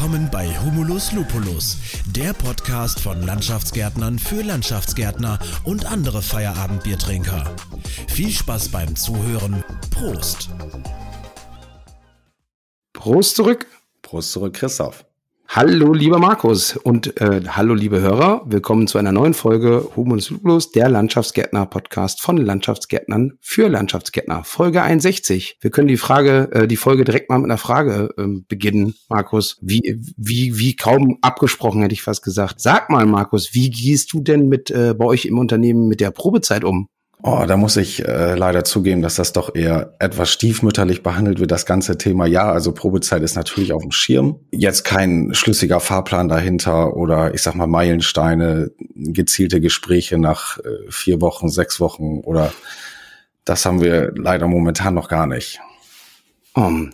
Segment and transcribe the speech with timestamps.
[0.00, 1.76] Willkommen bei Humulus Lupulus,
[2.06, 7.54] der Podcast von Landschaftsgärtnern für Landschaftsgärtner und andere Feierabendbiertrinker.
[8.08, 9.62] Viel Spaß beim Zuhören.
[9.90, 10.48] Prost.
[12.94, 13.66] Prost zurück.
[14.00, 15.04] Prost zurück, Christoph.
[15.52, 18.42] Hallo, lieber Markus und äh, hallo, liebe Hörer.
[18.46, 24.44] Willkommen zu einer neuen Folge Humus Lupulus, der Landschaftsgärtner-Podcast von Landschaftsgärtnern für Landschaftsgärtner.
[24.44, 25.58] Folge 61.
[25.60, 29.58] Wir können die Frage, äh, die Folge direkt mal mit einer Frage äh, beginnen, Markus.
[29.60, 32.60] Wie, wie, wie kaum abgesprochen, hätte ich fast gesagt.
[32.60, 36.12] Sag mal, Markus, wie gehst du denn mit äh, bei euch im Unternehmen mit der
[36.12, 36.86] Probezeit um?
[37.22, 41.50] Oh, da muss ich äh, leider zugeben, dass das doch eher etwas stiefmütterlich behandelt wird,
[41.50, 42.26] das ganze Thema.
[42.26, 44.40] Ja, also Probezeit ist natürlich auf dem Schirm.
[44.52, 51.20] Jetzt kein schlüssiger Fahrplan dahinter oder ich sag mal Meilensteine, gezielte Gespräche nach äh, vier
[51.20, 52.52] Wochen, sechs Wochen oder
[53.44, 55.60] das haben wir leider momentan noch gar nicht.
[56.54, 56.90] Um,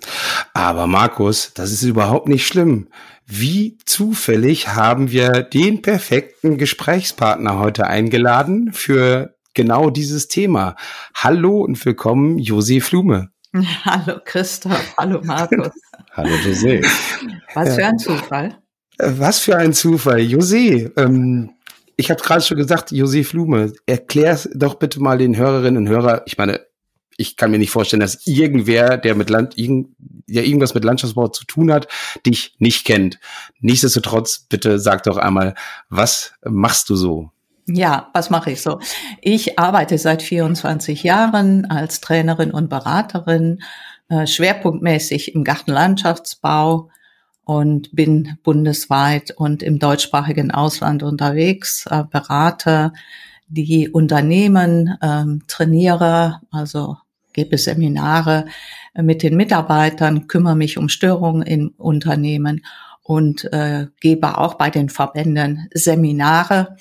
[0.54, 2.88] aber Markus, das ist überhaupt nicht schlimm.
[3.26, 10.76] Wie zufällig haben wir den perfekten Gesprächspartner heute eingeladen für genau dieses Thema.
[11.14, 13.30] Hallo und willkommen, José Flume.
[13.84, 15.72] Hallo Christoph, hallo Markus.
[16.12, 16.86] hallo José.
[17.54, 18.58] Was für ein Zufall.
[18.98, 20.20] Äh, was für ein Zufall.
[20.20, 21.54] José, ähm,
[21.96, 26.20] ich habe gerade schon gesagt, José Flume, erklär doch bitte mal den Hörerinnen und Hörern,
[26.26, 26.60] ich meine,
[27.16, 31.28] ich kann mir nicht vorstellen, dass irgendwer, der mit Land, irgend, der irgendwas mit Landschaftsbau
[31.28, 31.88] zu tun hat,
[32.26, 33.18] dich nicht kennt.
[33.60, 35.54] Nichtsdestotrotz, bitte sag doch einmal,
[35.88, 37.30] was machst du so?
[37.68, 38.78] Ja, was mache ich so?
[39.20, 43.60] Ich arbeite seit 24 Jahren als Trainerin und Beraterin,
[44.08, 46.90] äh, schwerpunktmäßig im Gartenlandschaftsbau
[47.44, 52.92] und bin bundesweit und im deutschsprachigen Ausland unterwegs, äh, berate
[53.48, 56.98] die Unternehmen, ähm, trainiere, also
[57.32, 58.46] gebe Seminare
[58.94, 62.64] mit den Mitarbeitern, kümmere mich um Störungen im Unternehmen
[63.02, 66.76] und äh, gebe auch bei den Verbänden Seminare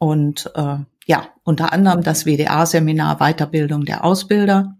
[0.00, 4.78] und äh, ja, unter anderem das WDA-Seminar Weiterbildung der Ausbilder.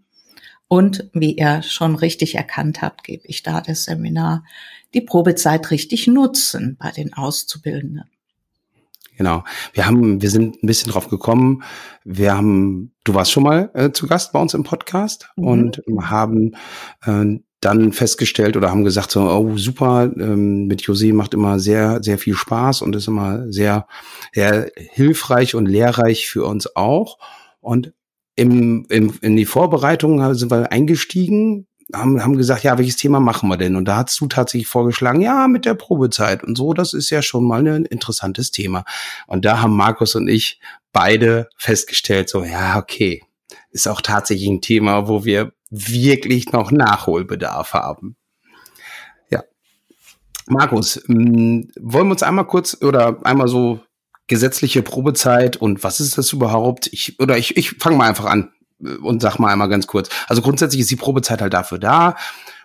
[0.67, 4.43] Und wie ihr schon richtig erkannt habt, gebe ich da das Seminar
[4.93, 8.09] die Probezeit richtig nutzen bei den Auszubildenden.
[9.15, 9.43] Genau.
[9.73, 11.61] Wir haben, wir sind ein bisschen drauf gekommen.
[12.03, 15.45] Wir haben, du warst schon mal äh, zu Gast bei uns im Podcast mhm.
[15.45, 16.55] und haben
[17.05, 22.03] äh, dann festgestellt oder haben gesagt so, oh super, ähm, mit José macht immer sehr,
[22.03, 23.87] sehr viel Spaß und ist immer sehr,
[24.33, 27.19] sehr hilfreich und lehrreich für uns auch.
[27.59, 27.93] Und
[28.35, 33.47] im, im, in die Vorbereitung sind wir eingestiegen, haben, haben gesagt, ja, welches Thema machen
[33.49, 33.75] wir denn?
[33.75, 37.21] Und da hast du tatsächlich vorgeschlagen, ja, mit der Probezeit und so, das ist ja
[37.21, 38.85] schon mal ein interessantes Thema.
[39.27, 40.59] Und da haben Markus und ich
[40.93, 43.21] beide festgestellt, so, ja, okay,
[43.69, 48.15] ist auch tatsächlich ein Thema, wo wir wirklich noch Nachholbedarf haben.
[49.29, 49.43] Ja.
[50.47, 53.79] Markus, mm, wollen wir uns einmal kurz oder einmal so
[54.27, 56.87] gesetzliche Probezeit und was ist das überhaupt?
[56.91, 58.51] Ich, oder ich, ich fange mal einfach an
[58.83, 60.09] äh, und sag mal einmal ganz kurz.
[60.27, 62.15] Also grundsätzlich ist die Probezeit halt dafür da,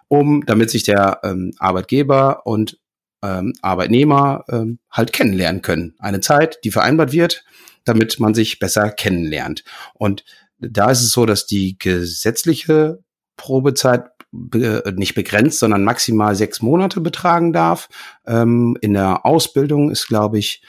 [0.09, 2.79] um, damit sich der ähm, Arbeitgeber und
[3.23, 5.95] ähm, Arbeitnehmer ähm, halt kennenlernen können.
[5.99, 7.45] Eine Zeit, die vereinbart wird,
[7.85, 9.65] damit man sich besser kennenlernt.
[9.95, 10.25] Und
[10.59, 13.01] da ist es so, dass die gesetzliche
[13.37, 17.89] Probezeit be nicht begrenzt, sondern maximal sechs Monate betragen darf.
[18.27, 20.63] Ähm, in der Ausbildung ist, glaube ich,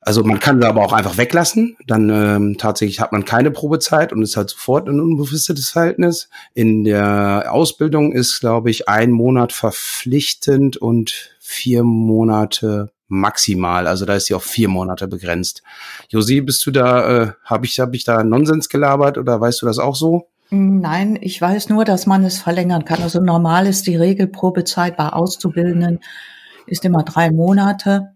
[0.00, 1.76] also man kann sie aber auch einfach weglassen.
[1.86, 6.28] Dann ähm, tatsächlich hat man keine Probezeit und ist halt sofort ein unbefristetes Verhältnis.
[6.52, 13.86] In der Ausbildung ist, glaube ich, ein Monat verpflichtend und vier Monate maximal.
[13.86, 15.62] Also da ist sie auf vier Monate begrenzt.
[16.08, 19.66] Josi, bist du da, äh, habe ich, hab ich da Nonsens gelabert oder weißt du
[19.66, 20.28] das auch so?
[20.50, 23.02] Nein, ich weiß nur, dass man es verlängern kann.
[23.02, 26.00] Also normal ist die Regelprobezeit bei Auszubildenden
[26.66, 28.10] ist immer drei Monate.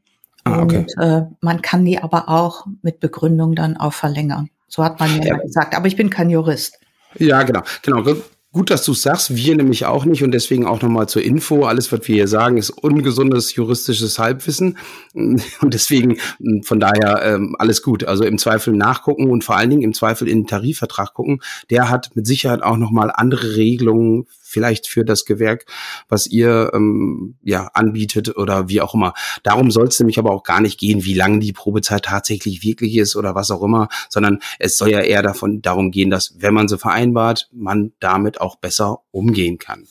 [0.45, 0.79] Ah, okay.
[0.79, 4.49] Und äh, man kann die aber auch mit Begründung dann auch verlängern.
[4.69, 5.75] So hat man mir ja gesagt.
[5.75, 6.79] Aber ich bin kein Jurist.
[7.17, 7.63] Ja, genau.
[7.83, 8.05] Genau.
[8.51, 11.65] Gut, dass du sagst, wir nämlich auch nicht und deswegen auch nochmal zur Info.
[11.67, 14.79] Alles, was wir hier sagen, ist ungesundes juristisches Halbwissen
[15.15, 16.17] und deswegen
[16.63, 18.05] von daher ähm, alles gut.
[18.05, 21.43] Also im Zweifel nachgucken und vor allen Dingen im Zweifel in den Tarifvertrag gucken.
[21.69, 25.67] Der hat mit Sicherheit auch nochmal andere Regelungen vielleicht für das Gewerk,
[26.09, 29.15] was ihr ähm, ja anbietet oder wie auch immer.
[29.43, 32.97] Darum soll es nämlich aber auch gar nicht gehen, wie lange die Probezeit tatsächlich wirklich
[32.97, 36.55] ist oder was auch immer, sondern es soll ja eher davon darum gehen, dass wenn
[36.55, 39.87] man sie vereinbart, man damit auch besser umgehen kann.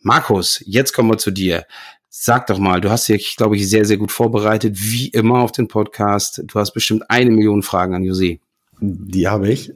[0.00, 1.66] Markus, jetzt kommen wir zu dir.
[2.08, 5.52] Sag doch mal, du hast dich, glaube ich, sehr, sehr gut vorbereitet, wie immer auf
[5.52, 6.42] den Podcast.
[6.46, 8.38] Du hast bestimmt eine Million Fragen an Jose.
[8.80, 9.72] Die habe ich.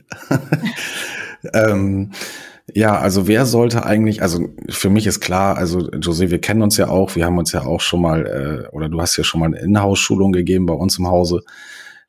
[1.55, 2.13] ähm,
[2.73, 6.77] Ja, also wer sollte eigentlich, also für mich ist klar, also José, wir kennen uns
[6.77, 9.41] ja auch, wir haben uns ja auch schon mal, äh, oder du hast ja schon
[9.41, 11.43] mal eine Inhouse-Schulung gegeben bei uns im Hause,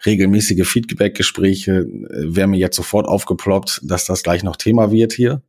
[0.05, 5.41] regelmäßige Feedback-Gespräche, äh, wäre mir jetzt sofort aufgeploppt, dass das gleich noch Thema wird hier.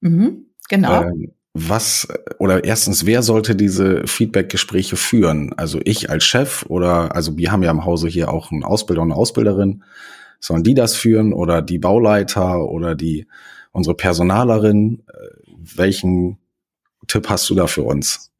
[0.00, 1.02] Mhm, genau.
[1.02, 2.08] Ähm, was,
[2.38, 5.54] oder erstens, wer sollte diese Feedback-Gespräche führen?
[5.56, 9.02] Also ich als Chef oder, also wir haben ja im Hause hier auch einen Ausbilder
[9.02, 9.82] und eine Ausbilderin.
[10.38, 13.26] Sollen die das führen oder die Bauleiter oder die
[13.76, 15.04] unsere Personalerin.
[15.08, 16.38] Äh, welchen
[17.06, 18.32] Tipp hast du da für uns?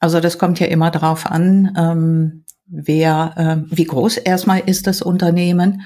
[0.00, 5.00] Also das kommt ja immer darauf an, ähm, wer, äh, wie groß erstmal ist das
[5.00, 5.82] Unternehmen.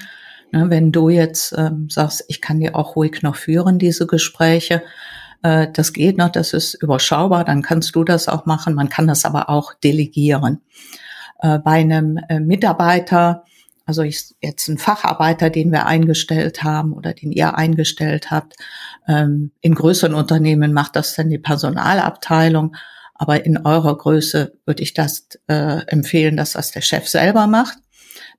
[0.51, 4.81] Ne, wenn du jetzt ähm, sagst, ich kann die auch ruhig noch führen, diese Gespräche,
[5.43, 8.73] äh, das geht noch, das ist überschaubar, dann kannst du das auch machen.
[8.73, 10.61] Man kann das aber auch delegieren.
[11.39, 13.43] Äh, bei einem äh, Mitarbeiter,
[13.87, 18.57] also ich, jetzt ein Facharbeiter, den wir eingestellt haben oder den ihr eingestellt habt,
[19.07, 22.75] ähm, in größeren Unternehmen macht das dann die Personalabteilung.
[23.15, 27.77] Aber in eurer Größe würde ich das äh, empfehlen, dass das der Chef selber macht.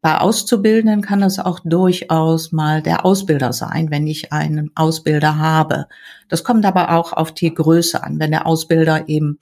[0.03, 5.87] Bei Auszubildenden kann das auch durchaus mal der Ausbilder sein, wenn ich einen Ausbilder habe.
[6.29, 8.21] Das kommt aber auch auf die Größe an.
[8.21, 9.39] Wenn der Ausbilder eben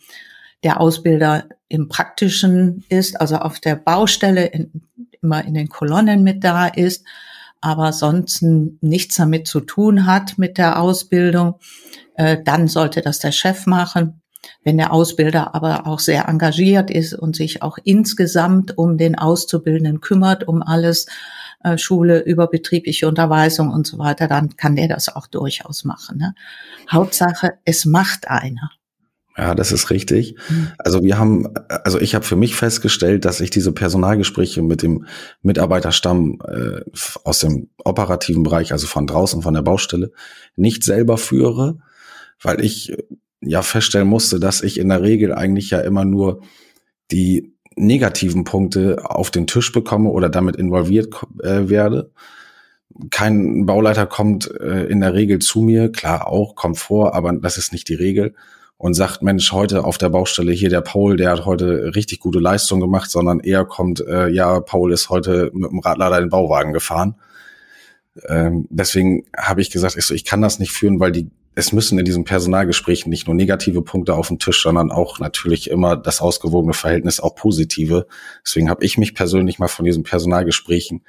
[0.63, 4.83] der Ausbilder im Praktischen ist, also auf der Baustelle in,
[5.27, 7.05] immer in den Kolonnen mit da ist,
[7.61, 11.57] aber sonst nichts damit zu tun hat mit der Ausbildung,
[12.15, 14.23] äh, dann sollte das der Chef machen.
[14.63, 20.01] Wenn der Ausbilder aber auch sehr engagiert ist und sich auch insgesamt um den Auszubildenden
[20.01, 21.07] kümmert, um alles,
[21.65, 26.19] äh, Schule, überbetriebliche Unterweisung und so weiter, dann kann der das auch durchaus machen.
[26.19, 26.35] Ne?
[26.89, 28.71] Hauptsache, es macht einer.
[29.39, 30.37] Ja, das ist richtig.
[30.49, 30.69] Mhm.
[30.79, 35.05] Also wir haben, also ich habe für mich festgestellt, dass ich diese Personalgespräche mit dem
[35.43, 36.81] Mitarbeiterstamm äh,
[37.23, 40.13] aus dem operativen Bereich, also von draußen, von der Baustelle,
[40.57, 41.79] nicht selber führe,
[42.41, 43.03] weil ich äh,
[43.43, 46.41] ja feststellen musste, dass ich in der Regel eigentlich ja immer nur
[47.11, 52.11] die negativen Punkte auf den Tisch bekomme oder damit involviert äh, werde.
[53.11, 57.59] Kein Bauleiter kommt äh, in der Regel zu mir, klar auch, kommt vor, aber das
[57.59, 58.35] ist nicht die Regel
[58.79, 62.39] und sagt, Mensch, heute auf der Baustelle hier der Paul, der hat heute richtig gute
[62.39, 66.73] Leistung gemacht, sondern eher kommt, äh, ja, Paul ist heute mit dem Radlader den Bauwagen
[66.73, 67.17] gefahren.
[68.29, 71.73] Ähm, deswegen habe ich gesagt, ich, so, ich kann das nicht führen, weil die, es
[71.73, 75.97] müssen in diesen Personalgesprächen nicht nur negative Punkte auf den Tisch, sondern auch natürlich immer
[75.97, 78.07] das ausgewogene Verhältnis, auch positive.
[78.45, 81.03] Deswegen habe ich mich persönlich mal von diesen Personalgesprächen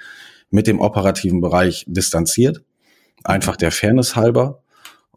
[0.50, 2.63] mit dem operativen Bereich distanziert,
[3.25, 4.63] einfach der Fairness halber.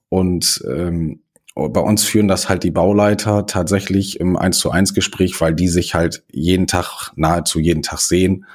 [0.09, 1.21] Und ähm,
[1.55, 5.69] bei uns führen das halt die Bauleiter tatsächlich im 1 zu 1 Gespräch, weil die
[5.69, 8.47] sich halt jeden Tag, nahezu jeden Tag sehen,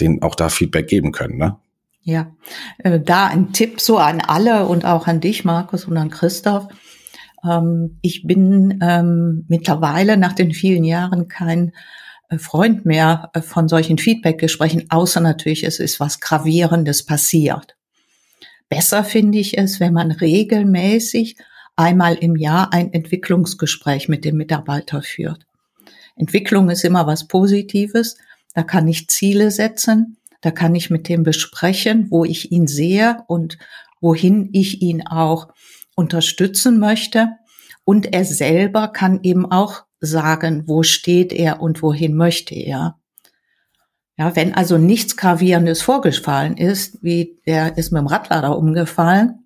[0.00, 1.56] den auch da Feedback geben können, ne?
[2.02, 2.32] Ja,
[2.78, 6.68] äh, da ein Tipp so an alle und auch an dich, Markus, und an Christoph.
[7.48, 11.72] Ähm, ich bin ähm, mittlerweile nach den vielen Jahren kein
[12.28, 17.74] äh, Freund mehr äh, von solchen Feedback-Gesprächen, außer natürlich, es ist was Gravierendes passiert.
[18.68, 21.36] Besser finde ich es, wenn man regelmäßig
[21.76, 25.46] einmal im Jahr ein Entwicklungsgespräch mit dem Mitarbeiter führt.
[26.16, 28.16] Entwicklung ist immer was Positives.
[28.54, 30.16] Da kann ich Ziele setzen.
[30.40, 33.58] Da kann ich mit dem besprechen, wo ich ihn sehe und
[34.00, 35.48] wohin ich ihn auch
[35.96, 37.30] unterstützen möchte.
[37.84, 42.98] Und er selber kann eben auch sagen, wo steht er und wohin möchte er.
[44.16, 49.43] Ja, wenn also nichts Gravierendes vorgefallen ist, wie der ist mit dem Radlader umgefallen,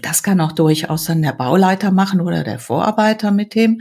[0.00, 3.80] das kann auch durchaus dann der Bauleiter machen oder der Vorarbeiter mit dem.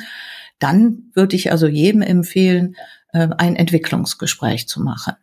[0.59, 2.75] Dann würde ich also jedem empfehlen,
[3.13, 5.13] äh, ein Entwicklungsgespräch zu machen.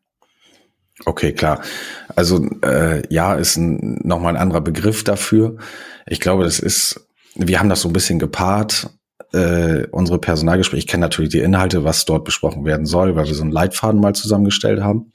[1.04, 1.62] Okay, klar.
[2.16, 5.58] Also äh, ja, ist ein, nochmal ein anderer Begriff dafür.
[6.06, 8.90] Ich glaube, das ist, wir haben das so ein bisschen gepaart.
[9.32, 13.34] Äh, unsere Personalgespräche, ich kenne natürlich die Inhalte, was dort besprochen werden soll, weil wir
[13.34, 15.12] so einen Leitfaden mal zusammengestellt haben.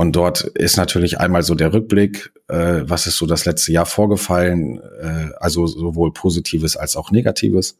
[0.00, 3.84] Und dort ist natürlich einmal so der Rückblick, äh, was ist so das letzte Jahr
[3.84, 7.76] vorgefallen, äh, also sowohl Positives als auch Negatives.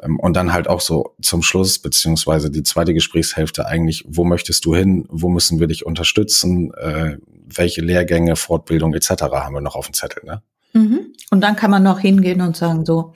[0.00, 4.64] Ähm, und dann halt auch so zum Schluss, beziehungsweise die zweite Gesprächshälfte eigentlich, wo möchtest
[4.64, 9.22] du hin, wo müssen wir dich unterstützen, äh, welche Lehrgänge, Fortbildung etc.
[9.32, 10.22] haben wir noch auf dem Zettel.
[10.24, 10.40] Ne?
[10.72, 11.14] Mhm.
[11.32, 13.12] Und dann kann man noch hingehen und sagen, so,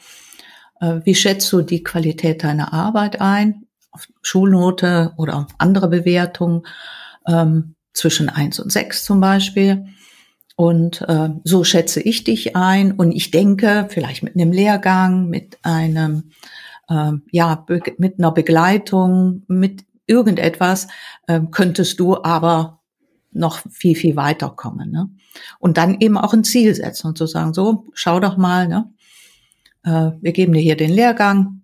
[0.80, 3.66] äh, wie schätzt du die Qualität deiner Arbeit ein?
[3.92, 6.66] Auf Schulnote oder andere Bewertungen?
[7.25, 9.87] Ähm, zwischen eins und sechs zum Beispiel.
[10.57, 12.92] Und äh, so schätze ich dich ein.
[12.92, 16.30] Und ich denke, vielleicht mit einem Lehrgang, mit einem,
[16.88, 17.64] äh, ja,
[17.99, 20.88] mit einer Begleitung, mit irgendetwas,
[21.26, 22.80] äh, könntest du aber
[23.30, 24.90] noch viel, viel weiterkommen.
[24.90, 25.11] Ne?
[25.59, 28.92] Und dann eben auch ein Ziel setzen und zu sagen, so, schau doch mal, ne?
[29.85, 31.62] Äh, wir geben dir hier den Lehrgang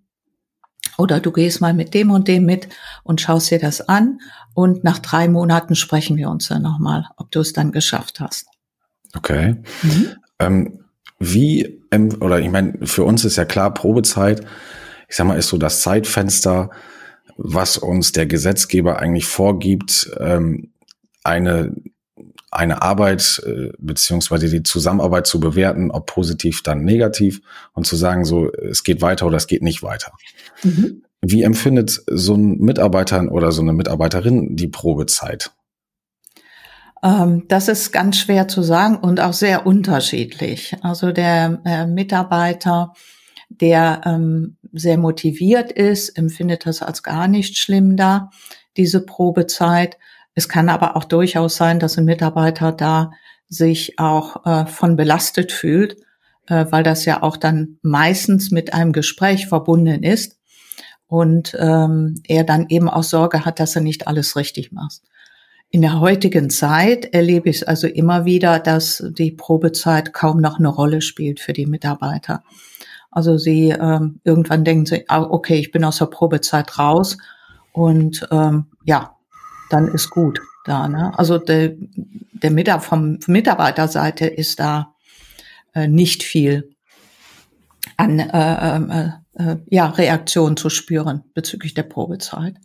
[0.97, 2.69] oder du gehst mal mit dem und dem mit
[3.03, 4.19] und schaust dir das an
[4.53, 8.47] und nach drei Monaten sprechen wir uns dann nochmal, ob du es dann geschafft hast.
[9.15, 9.55] Okay.
[9.83, 10.07] Mhm.
[10.39, 10.79] Ähm,
[11.19, 11.81] wie,
[12.19, 14.41] oder ich meine, für uns ist ja klar, Probezeit,
[15.07, 16.69] ich sag mal, ist so das Zeitfenster,
[17.37, 20.71] was uns der Gesetzgeber eigentlich vorgibt, ähm,
[21.23, 21.75] eine,
[22.55, 27.41] eine Arbeit äh, beziehungsweise die Zusammenarbeit zu bewerten, ob positiv, dann negativ
[27.73, 30.11] und zu sagen, so, es geht weiter oder es geht nicht weiter.
[30.63, 31.03] Mhm.
[31.21, 35.51] Wie empfindet so ein Mitarbeiter oder so eine Mitarbeiterin die Probezeit?
[37.03, 40.75] Ähm, das ist ganz schwer zu sagen und auch sehr unterschiedlich.
[40.81, 42.93] Also der äh, Mitarbeiter,
[43.49, 48.29] der ähm, sehr motiviert ist, empfindet das als gar nicht schlimm da,
[48.75, 49.97] diese Probezeit.
[50.35, 53.11] Es kann aber auch durchaus sein, dass ein Mitarbeiter da
[53.47, 55.97] sich auch äh, von belastet fühlt,
[56.47, 60.37] äh, weil das ja auch dann meistens mit einem Gespräch verbunden ist
[61.07, 65.01] und ähm, er dann eben auch Sorge hat, dass er nicht alles richtig macht.
[65.69, 70.59] In der heutigen Zeit erlebe ich es also immer wieder, dass die Probezeit kaum noch
[70.59, 72.43] eine Rolle spielt für die Mitarbeiter.
[73.11, 77.17] Also sie ähm, irgendwann denken sie, ah, okay, ich bin aus der Probezeit raus
[77.71, 79.14] und ähm, ja,
[79.69, 80.87] dann ist gut da.
[80.87, 81.17] Ne?
[81.17, 84.93] Also der, der Mitar vom Mitarbeiterseite ist da
[85.73, 86.75] äh, nicht viel
[87.97, 92.55] an äh, äh, äh, ja, Reaktion zu spüren bezüglich der Probezeit.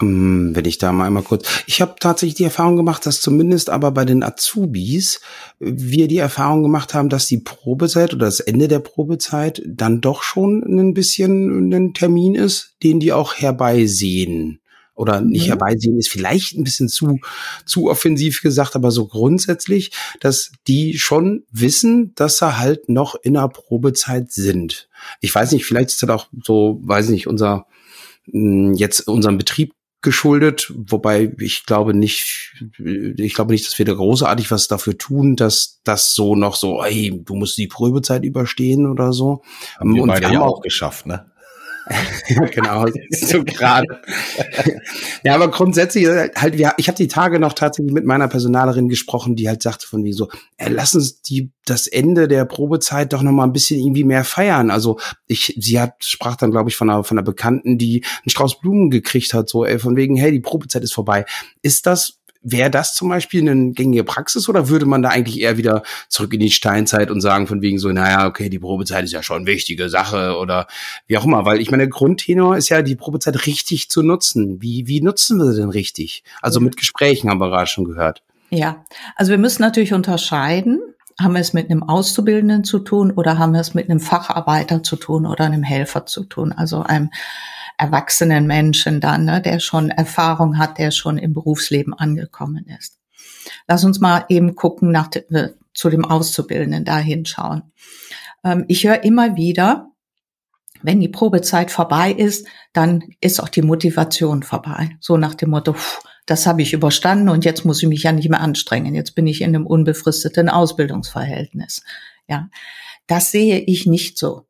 [0.00, 1.62] Ähm, wenn ich da mal einmal kurz.
[1.66, 5.20] Ich habe tatsächlich die Erfahrung gemacht, dass zumindest aber bei den Azubis
[5.60, 10.22] wir die Erfahrung gemacht haben, dass die Probezeit oder das Ende der Probezeit dann doch
[10.22, 14.61] schon ein bisschen ein Termin ist, den die auch herbeisehen.
[14.94, 15.48] Oder nicht mhm.
[15.48, 17.18] herbeisehen ist vielleicht ein bisschen zu,
[17.64, 23.34] zu offensiv gesagt, aber so grundsätzlich, dass die schon wissen, dass sie halt noch in
[23.34, 24.88] der Probezeit sind.
[25.20, 27.66] Ich weiß nicht, vielleicht ist das auch so, weiß nicht, unser,
[28.30, 29.72] hm, jetzt unserem Betrieb
[30.02, 35.36] geschuldet, wobei ich glaube nicht, ich glaube nicht, dass wir da großartig was dafür tun,
[35.36, 39.42] dass das so noch so, ey, du musst die Probezeit überstehen oder so.
[39.78, 41.31] Haben wir und beide wir ja auch geschafft, ne?
[42.52, 44.00] genau, so gerade.
[45.22, 48.88] ja, aber grundsätzlich äh, halt, ja, ich habe die Tage noch tatsächlich mit meiner Personalerin
[48.88, 53.12] gesprochen, die halt sagte von wie so, äh, lass uns die das Ende der Probezeit
[53.12, 54.70] doch noch mal ein bisschen irgendwie mehr feiern.
[54.70, 58.30] Also ich, sie hat sprach dann glaube ich von einer von einer Bekannten, die einen
[58.30, 61.24] Strauß Blumen gekriegt hat, so ey, von wegen, hey, die Probezeit ist vorbei.
[61.62, 65.56] Ist das wäre das zum Beispiel eine gängige Praxis oder würde man da eigentlich eher
[65.56, 69.12] wieder zurück in die Steinzeit und sagen von wegen so, naja, okay, die Probezeit ist
[69.12, 70.66] ja schon eine wichtige Sache oder
[71.06, 74.60] wie auch immer, weil ich meine, der Grundtenor ist ja, die Probezeit richtig zu nutzen.
[74.60, 76.24] Wie, wie nutzen wir sie denn richtig?
[76.40, 78.22] Also mit Gesprächen haben wir gerade schon gehört.
[78.50, 78.84] Ja,
[79.16, 80.80] also wir müssen natürlich unterscheiden.
[81.20, 84.82] Haben wir es mit einem Auszubildenden zu tun oder haben wir es mit einem Facharbeiter
[84.82, 86.52] zu tun oder einem Helfer zu tun?
[86.52, 87.10] Also einem
[87.78, 92.98] erwachsenen Menschen dann, ne, der schon Erfahrung hat, der schon im Berufsleben angekommen ist.
[93.66, 97.72] Lass uns mal eben gucken nach äh, zu dem Auszubildenden da hinschauen.
[98.44, 99.90] Ähm, ich höre immer wieder,
[100.82, 104.96] wenn die Probezeit vorbei ist, dann ist auch die Motivation vorbei.
[105.00, 108.12] So nach dem Motto, pff, das habe ich überstanden und jetzt muss ich mich ja
[108.12, 108.94] nicht mehr anstrengen.
[108.94, 111.82] Jetzt bin ich in einem unbefristeten Ausbildungsverhältnis.
[112.28, 112.48] Ja,
[113.06, 114.46] das sehe ich nicht so.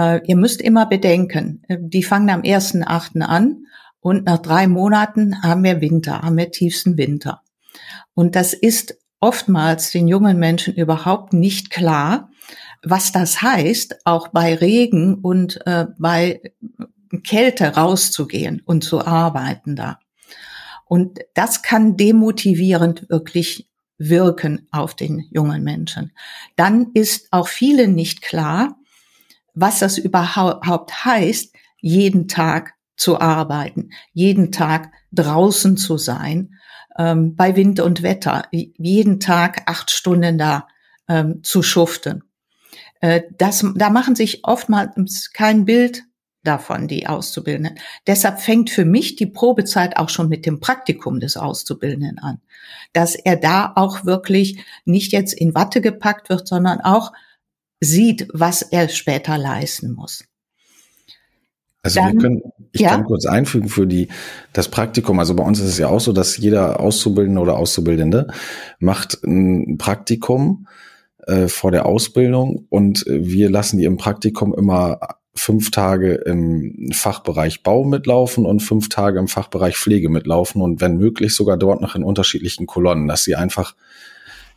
[0.00, 3.20] Äh, ihr müsst immer bedenken, äh, die fangen am 1.8.
[3.22, 3.66] an
[4.00, 7.42] und nach drei Monaten haben wir Winter, haben wir tiefsten Winter.
[8.14, 12.30] Und das ist oftmals den jungen Menschen überhaupt nicht klar,
[12.82, 16.40] was das heißt, auch bei Regen und äh, bei
[17.24, 19.98] Kälte rauszugehen und zu arbeiten da.
[20.86, 26.12] Und das kann demotivierend wirklich wirken auf den jungen Menschen.
[26.56, 28.79] Dann ist auch vielen nicht klar,
[29.60, 36.54] was das überhaupt heißt, jeden Tag zu arbeiten, jeden Tag draußen zu sein,
[36.98, 40.68] ähm, bei Wind und Wetter, jeden Tag acht Stunden da
[41.08, 42.24] ähm, zu schuften.
[43.00, 46.04] Äh, das, da machen sich oftmals kein Bild
[46.42, 47.78] davon, die Auszubildenden.
[48.06, 52.40] Deshalb fängt für mich die Probezeit auch schon mit dem Praktikum des Auszubildenden an.
[52.92, 57.12] Dass er da auch wirklich nicht jetzt in Watte gepackt wird, sondern auch
[57.80, 60.24] sieht, was er später leisten muss.
[61.82, 62.90] Also Dann, wir können, ich ja?
[62.90, 64.08] kann kurz einfügen für die,
[64.52, 65.18] das Praktikum.
[65.18, 68.28] Also bei uns ist es ja auch so, dass jeder Auszubildende oder Auszubildende
[68.78, 70.66] macht ein Praktikum
[71.26, 75.00] äh, vor der Ausbildung und wir lassen die im Praktikum immer
[75.34, 80.98] fünf Tage im Fachbereich Bau mitlaufen und fünf Tage im Fachbereich Pflege mitlaufen und wenn
[80.98, 83.74] möglich sogar dort noch in unterschiedlichen Kolonnen, dass sie einfach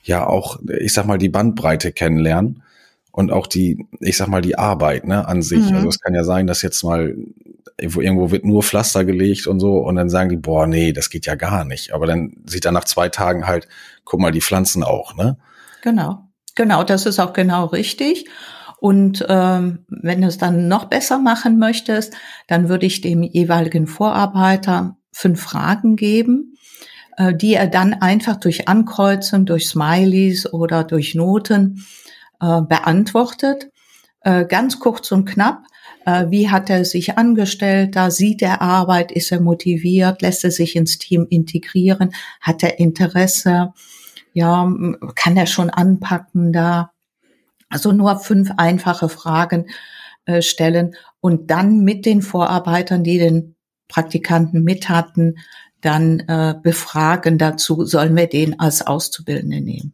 [0.02, 2.64] ja auch, ich sag mal, die Bandbreite kennenlernen
[3.14, 5.70] und auch die, ich sag mal, die Arbeit ne, an sich.
[5.70, 5.76] Mhm.
[5.76, 7.16] Also es kann ja sein, dass jetzt mal
[7.78, 11.12] irgendwo, irgendwo wird nur Pflaster gelegt und so und dann sagen die, boah, nee, das
[11.12, 11.94] geht ja gar nicht.
[11.94, 13.68] Aber dann sieht er nach zwei Tagen halt,
[14.04, 15.38] guck mal, die Pflanzen auch, ne?
[15.84, 18.26] Genau, genau, das ist auch genau richtig.
[18.80, 22.16] Und ähm, wenn du es dann noch besser machen möchtest,
[22.48, 26.58] dann würde ich dem jeweiligen Vorarbeiter fünf Fragen geben,
[27.18, 31.86] äh, die er dann einfach durch Ankreuzen, durch Smileys oder durch Noten
[32.42, 33.70] äh, beantwortet.
[34.22, 35.64] Äh, ganz kurz und knapp.
[36.06, 37.96] Äh, wie hat er sich angestellt?
[37.96, 42.80] Da sieht er Arbeit, ist er motiviert, lässt er sich ins Team integrieren, hat er
[42.80, 43.74] Interesse?
[44.34, 44.72] Ja,
[45.16, 46.92] kann er schon anpacken da?
[47.70, 49.68] Also nur fünf einfache Fragen
[50.40, 53.56] stellen und dann mit den Vorarbeitern, die den
[53.88, 55.36] Praktikanten mit hatten,
[55.82, 56.24] dann
[56.64, 59.94] befragen dazu, sollen wir den als Auszubildende nehmen.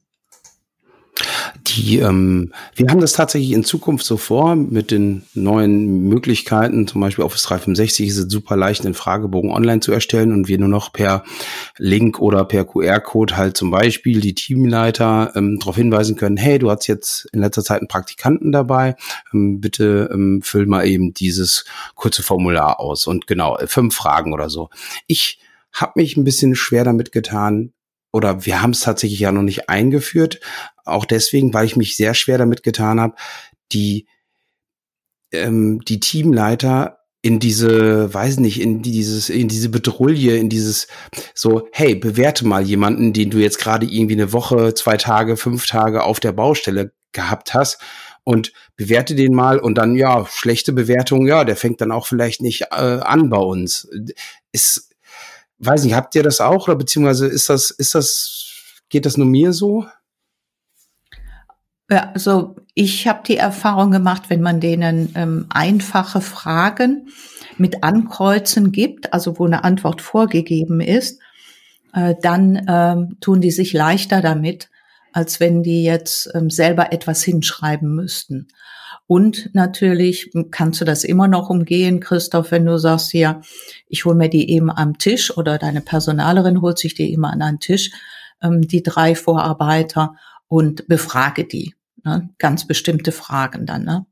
[1.68, 6.88] Die, ähm, wir haben das tatsächlich in Zukunft so vor mit den neuen Möglichkeiten.
[6.88, 10.58] Zum Beispiel Office 365 ist es super leicht, den Fragebogen online zu erstellen und wir
[10.58, 11.24] nur noch per
[11.78, 16.70] Link oder per QR-Code halt zum Beispiel die Teamleiter ähm, darauf hinweisen können, hey, du
[16.70, 18.96] hast jetzt in letzter Zeit einen Praktikanten dabei,
[19.34, 24.50] ähm, bitte ähm, füll mal eben dieses kurze Formular aus und genau, fünf Fragen oder
[24.50, 24.70] so.
[25.08, 25.40] Ich
[25.72, 27.74] habe mich ein bisschen schwer damit getan,
[28.12, 30.40] oder wir haben es tatsächlich ja noch nicht eingeführt,
[30.86, 33.16] auch deswegen, weil ich mich sehr schwer damit getan habe,
[33.72, 34.08] die
[35.32, 40.88] ähm, die Teamleiter in diese, weiß nicht, in dieses, in diese Bedrulle, in dieses
[41.36, 45.68] so, hey, bewerte mal jemanden, den du jetzt gerade irgendwie eine Woche, zwei Tage, fünf
[45.68, 47.82] Tage auf der Baustelle gehabt hast
[48.24, 52.42] und bewerte den mal und dann, ja, schlechte Bewertung, ja, der fängt dann auch vielleicht
[52.42, 53.90] nicht äh, an bei uns.
[54.54, 54.89] Ist,
[55.60, 59.28] weiß nicht, habt ihr das auch oder beziehungsweise ist das, ist das, geht das nur
[59.28, 59.86] mir so?
[61.92, 67.10] Ja, also ich habe die Erfahrung gemacht, wenn man denen ähm, einfache Fragen
[67.58, 71.20] mit Ankreuzen gibt, also wo eine Antwort vorgegeben ist,
[71.94, 74.70] äh, dann ähm, tun die sich leichter damit,
[75.14, 78.48] als wenn die jetzt ähm, selber etwas hinschreiben müssten.
[79.12, 83.42] Und natürlich kannst du das immer noch umgehen, Christoph, wenn du sagst, ja,
[83.88, 87.42] ich hole mir die eben am Tisch oder deine Personalerin holt sich die immer an
[87.42, 87.90] einen Tisch,
[88.44, 90.14] ähm, die drei Vorarbeiter
[90.48, 91.74] und befrage die.
[92.04, 92.30] Ne?
[92.38, 93.84] Ganz bestimmte Fragen dann.
[93.84, 94.06] Ne?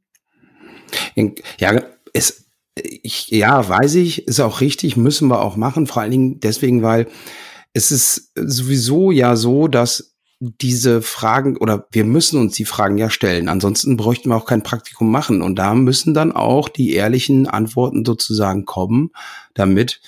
[1.59, 1.79] Ja,
[2.13, 6.39] es, ich, ja, weiß ich, ist auch richtig, müssen wir auch machen, vor allen Dingen
[6.39, 7.05] deswegen, weil
[7.71, 13.09] es ist sowieso ja so, dass diese Fragen oder wir müssen uns die Fragen ja
[13.09, 13.49] stellen.
[13.49, 15.41] Ansonsten bräuchten wir auch kein Praktikum machen.
[15.41, 19.11] Und da müssen dann auch die ehrlichen Antworten sozusagen kommen,
[19.53, 19.99] damit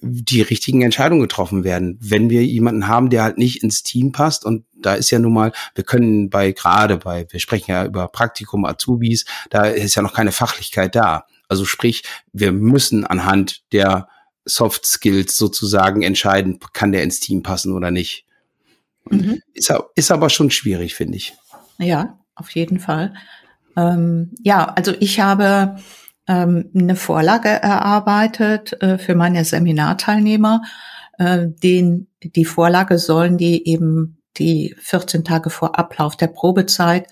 [0.00, 1.98] die richtigen Entscheidungen getroffen werden.
[2.00, 5.32] Wenn wir jemanden haben, der halt nicht ins Team passt und da ist ja nun
[5.32, 10.02] mal, wir können bei gerade bei, wir sprechen ja über Praktikum, Azubis, da ist ja
[10.02, 11.24] noch keine Fachlichkeit da.
[11.48, 12.02] Also sprich,
[12.32, 14.08] wir müssen anhand der
[14.44, 18.25] Soft Skills sozusagen entscheiden, kann der ins Team passen oder nicht.
[19.10, 19.40] Mhm.
[19.54, 21.34] Ist, ist aber schon schwierig, finde ich.
[21.78, 23.14] Ja, auf jeden Fall.
[23.76, 25.76] Ähm, ja, also ich habe
[26.26, 30.62] ähm, eine Vorlage erarbeitet äh, für meine Seminarteilnehmer.
[31.18, 37.06] Äh, den, die Vorlage sollen die eben die 14 Tage vor Ablauf der Probezeit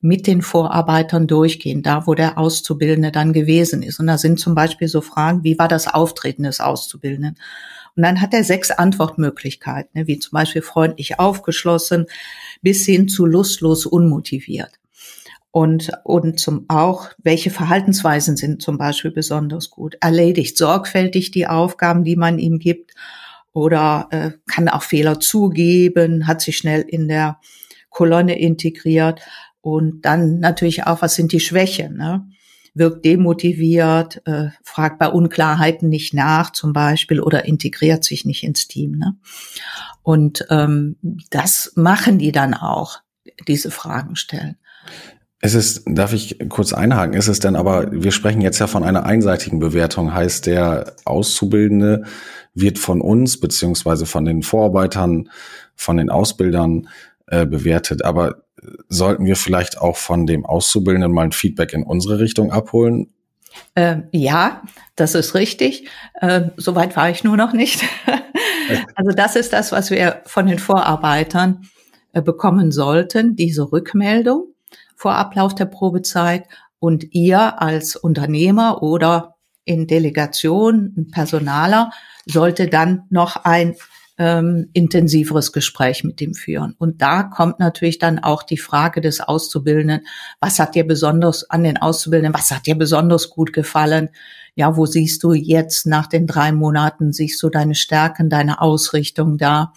[0.00, 3.98] mit den Vorarbeitern durchgehen, da wo der Auszubildende dann gewesen ist.
[3.98, 7.36] Und da sind zum Beispiel so Fragen, wie war das Auftreten des Auszubildenden?
[7.98, 12.06] Und dann hat er sechs Antwortmöglichkeiten, ne, wie zum Beispiel freundlich aufgeschlossen
[12.62, 14.70] bis hin zu lustlos unmotiviert.
[15.50, 19.96] Und, und zum auch, welche Verhaltensweisen sind zum Beispiel besonders gut?
[20.00, 22.94] Erledigt sorgfältig die Aufgaben, die man ihm gibt
[23.52, 27.40] oder äh, kann auch Fehler zugeben, hat sich schnell in der
[27.90, 29.22] Kolonne integriert
[29.60, 31.96] und dann natürlich auch, was sind die Schwächen?
[31.96, 32.28] Ne?
[32.78, 38.68] Wirkt demotiviert, äh, fragt bei Unklarheiten nicht nach zum Beispiel oder integriert sich nicht ins
[38.68, 38.92] Team.
[38.92, 39.16] Ne?
[40.02, 40.96] Und ähm,
[41.30, 43.00] das machen die dann auch,
[43.46, 44.56] diese Fragen stellen.
[45.40, 48.82] Es ist, darf ich kurz einhaken, ist es denn aber, wir sprechen jetzt ja von
[48.82, 52.04] einer einseitigen Bewertung, heißt der Auszubildende
[52.54, 55.30] wird von uns beziehungsweise von den Vorarbeitern,
[55.76, 56.88] von den Ausbildern
[57.26, 58.04] äh, bewertet.
[58.04, 58.42] Aber
[58.88, 63.12] sollten wir vielleicht auch von dem Auszubildenden mal ein Feedback in unsere Richtung abholen?
[63.74, 64.62] Äh, ja,
[64.96, 65.88] das ist richtig.
[66.20, 67.84] Äh, Soweit war ich nur noch nicht.
[68.94, 71.68] also das ist das, was wir von den Vorarbeitern
[72.12, 74.54] äh, bekommen sollten, diese Rückmeldung
[74.96, 76.46] vor Ablauf der Probezeit.
[76.80, 81.90] Und ihr als Unternehmer oder in Delegation, ein Personaler,
[82.24, 83.74] sollte dann noch ein
[84.18, 86.74] ähm, intensiveres Gespräch mit ihm führen.
[86.78, 90.06] Und da kommt natürlich dann auch die Frage des Auszubildenden,
[90.40, 94.10] was hat dir besonders an den Auszubildenden, was hat dir besonders gut gefallen?
[94.56, 99.38] Ja, wo siehst du jetzt nach den drei Monaten, siehst du deine Stärken, deine Ausrichtung
[99.38, 99.72] da?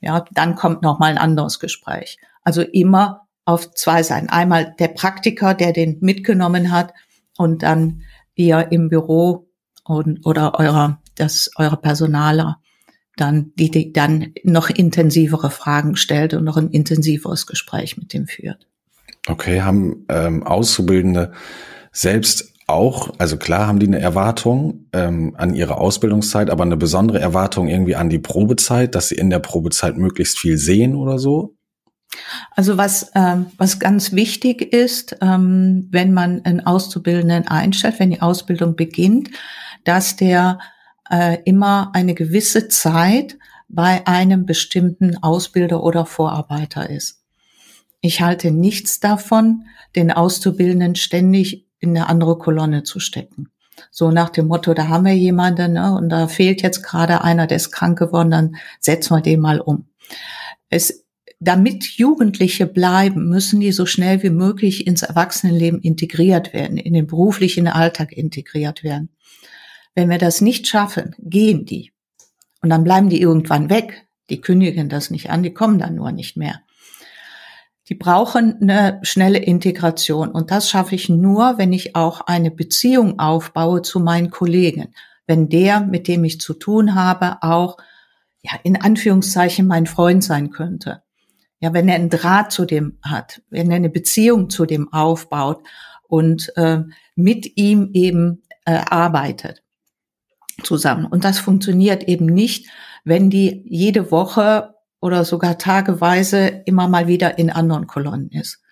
[0.00, 2.18] Ja, dann kommt noch mal ein anderes Gespräch.
[2.42, 4.28] Also immer auf zwei Seiten.
[4.28, 6.92] Einmal der Praktiker, der den mitgenommen hat
[7.36, 8.02] und dann
[8.34, 9.48] ihr im Büro
[9.84, 12.60] und, oder eurer, das, eure Personaler
[13.16, 18.26] dann, die, die dann noch intensivere Fragen stellt und noch ein intensiveres Gespräch mit dem
[18.26, 18.66] führt.
[19.26, 21.32] Okay, haben ähm, Auszubildende
[21.92, 27.18] selbst auch, also klar haben die eine Erwartung ähm, an ihre Ausbildungszeit, aber eine besondere
[27.18, 31.56] Erwartung irgendwie an die Probezeit, dass sie in der Probezeit möglichst viel sehen oder so?
[32.56, 38.22] Also was, ähm, was ganz wichtig ist, ähm, wenn man einen Auszubildenden einstellt, wenn die
[38.22, 39.30] Ausbildung beginnt,
[39.84, 40.58] dass der
[41.10, 47.22] äh, immer eine gewisse Zeit bei einem bestimmten Ausbilder oder Vorarbeiter ist.
[48.00, 53.48] Ich halte nichts davon, den Auszubildenden ständig in eine andere Kolonne zu stecken.
[53.90, 57.46] So nach dem Motto, da haben wir jemanden ne, und da fehlt jetzt gerade einer,
[57.46, 59.86] der ist krank geworden, dann setzen wir den mal um.
[60.68, 61.04] Es,
[61.38, 67.06] damit Jugendliche bleiben, müssen die so schnell wie möglich ins Erwachsenenleben integriert werden, in den
[67.06, 69.08] beruflichen Alltag integriert werden.
[69.94, 71.92] Wenn wir das nicht schaffen, gehen die.
[72.62, 74.06] Und dann bleiben die irgendwann weg.
[74.28, 76.60] Die kündigen das nicht an, die kommen dann nur nicht mehr.
[77.88, 80.30] Die brauchen eine schnelle Integration.
[80.30, 84.94] Und das schaffe ich nur, wenn ich auch eine Beziehung aufbaue zu meinen Kollegen.
[85.26, 87.78] Wenn der, mit dem ich zu tun habe, auch,
[88.42, 91.02] ja, in Anführungszeichen mein Freund sein könnte.
[91.58, 95.62] Ja, wenn er einen Draht zu dem hat, wenn er eine Beziehung zu dem aufbaut
[96.08, 96.84] und äh,
[97.16, 99.62] mit ihm eben äh, arbeitet
[100.64, 101.06] zusammen.
[101.06, 102.68] Und das funktioniert eben nicht,
[103.04, 108.62] wenn die jede Woche oder sogar tageweise immer mal wieder in anderen Kolonnen ist.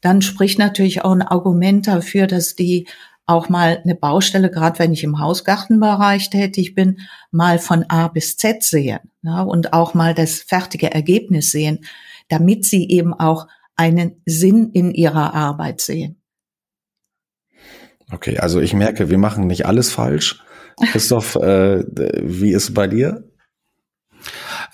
[0.00, 2.86] Dann spricht natürlich auch ein Argument dafür, dass die
[3.26, 8.36] auch mal eine Baustelle, gerade wenn ich im Hausgartenbereich tätig bin, mal von A bis
[8.36, 11.86] Z sehen ja, und auch mal das fertige Ergebnis sehen,
[12.28, 16.20] damit sie eben auch einen Sinn in ihrer Arbeit sehen.
[18.12, 20.42] Okay, also ich merke, wir machen nicht alles falsch.
[20.90, 21.84] Christoph, äh,
[22.22, 23.24] wie ist bei dir?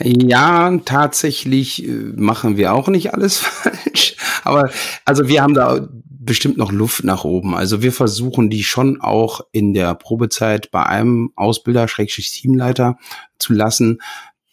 [0.03, 4.17] Ja, tatsächlich äh, machen wir auch nicht alles falsch.
[4.45, 4.71] Aber
[5.05, 5.89] also wir haben da
[6.23, 7.55] bestimmt noch Luft nach oben.
[7.55, 12.99] Also wir versuchen die schon auch in der Probezeit bei einem Ausbilder, Schrägstrich Teamleiter
[13.39, 13.99] zu lassen,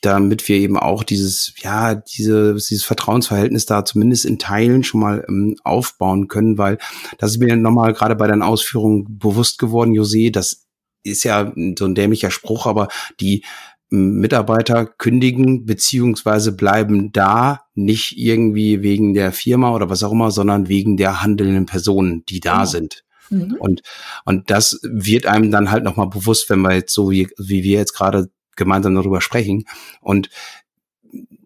[0.01, 5.25] damit wir eben auch dieses, ja, diese, dieses Vertrauensverhältnis da zumindest in Teilen schon mal
[5.27, 6.77] ähm, aufbauen können, weil
[7.17, 10.66] das ist mir nochmal gerade bei deinen Ausführungen bewusst geworden, Jose, das
[11.03, 12.87] ist ja so ein dämlicher Spruch, aber
[13.19, 13.43] die
[13.89, 20.67] Mitarbeiter kündigen beziehungsweise bleiben da nicht irgendwie wegen der Firma oder was auch immer, sondern
[20.67, 22.65] wegen der handelnden Personen, die da genau.
[22.65, 23.03] sind.
[23.29, 23.55] Mhm.
[23.59, 23.81] Und,
[24.25, 27.79] und das wird einem dann halt nochmal bewusst, wenn wir jetzt so wie, wie wir
[27.79, 29.65] jetzt gerade gemeinsam darüber sprechen.
[30.01, 30.29] Und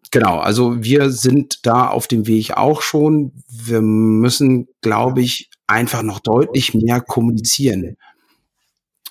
[0.09, 3.33] genau, also wir sind da auf dem Weg auch schon.
[3.49, 7.97] Wir müssen, glaube ich, einfach noch deutlich mehr kommunizieren.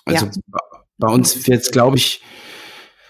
[0.05, 0.59] Also ja.
[0.97, 2.21] bei uns wird glaube ich,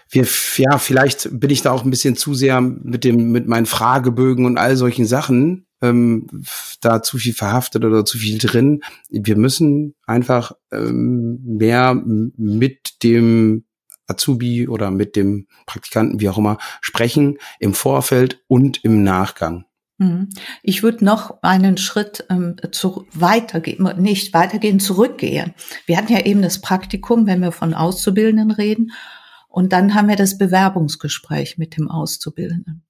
[0.10, 0.28] wir,
[0.58, 4.46] ja, vielleicht bin ich da auch ein bisschen zu sehr mit dem, mit meinen Fragebögen
[4.46, 6.28] und all solchen Sachen ähm,
[6.82, 8.82] da zu viel verhaftet oder zu viel drin.
[9.10, 13.64] Wir müssen einfach ähm, mehr mit dem
[14.08, 19.66] Azubi oder mit dem Praktikanten, wie auch immer, sprechen im Vorfeld und im Nachgang.
[20.02, 20.30] Mhm.
[20.64, 25.54] Ich würde noch einen Schritt ähm, zu weitergehen, nicht weitergehen, zurückgehen.
[25.86, 28.92] Wir hatten ja eben das Praktikum, wenn wir von Auszubildenden reden,
[29.48, 32.84] und dann haben wir das Bewerbungsgespräch mit dem Auszubildenden.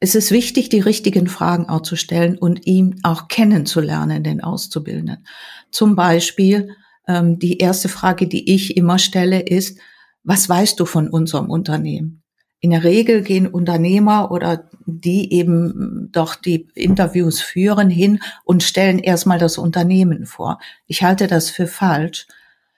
[0.00, 5.26] Es ist wichtig, die richtigen Fragen auch zu stellen und ihn auch kennenzulernen, den Auszubildenden.
[5.70, 6.70] Zum Beispiel
[7.06, 9.78] ähm, die erste Frage, die ich immer stelle, ist:
[10.22, 12.23] Was weißt du von unserem Unternehmen?
[12.64, 19.00] In der Regel gehen Unternehmer oder die eben doch die Interviews führen hin und stellen
[19.00, 20.58] erstmal das Unternehmen vor.
[20.86, 22.26] Ich halte das für falsch.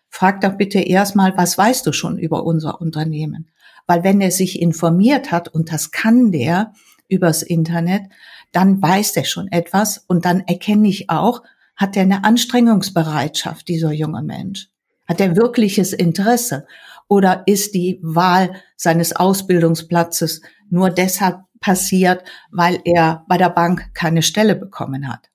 [0.09, 3.47] Frag doch bitte erstmal, was weißt du schon über unser Unternehmen?
[3.87, 6.73] Weil wenn er sich informiert hat, und das kann der
[7.07, 8.03] übers Internet,
[8.51, 11.45] dann weiß er schon etwas und dann erkenne ich auch,
[11.77, 14.69] hat er eine Anstrengungsbereitschaft, dieser junge Mensch?
[15.07, 16.67] Hat er wirkliches Interesse?
[17.09, 24.23] Oder ist die Wahl seines Ausbildungsplatzes nur deshalb passiert, weil er bei der Bank keine
[24.23, 25.31] Stelle bekommen hat?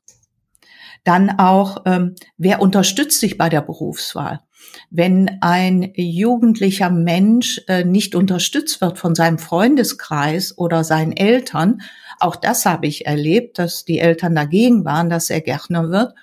[1.04, 4.42] Dann auch, ähm, wer unterstützt sich bei der Berufswahl?
[4.90, 11.82] Wenn ein jugendlicher Mensch äh, nicht unterstützt wird von seinem Freundeskreis oder seinen Eltern,
[12.20, 16.14] auch das habe ich erlebt, dass die Eltern dagegen waren, dass er Gärtner wird,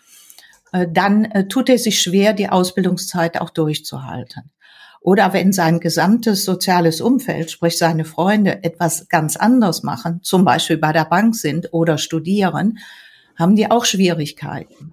[0.73, 4.51] äh, dann äh, tut er sich schwer, die Ausbildungszeit auch durchzuhalten.
[5.09, 10.77] Oder wenn sein gesamtes soziales Umfeld, sprich seine Freunde, etwas ganz anderes machen, zum Beispiel
[10.77, 12.79] bei der Bank sind oder studieren,
[13.35, 14.93] haben die auch Schwierigkeiten.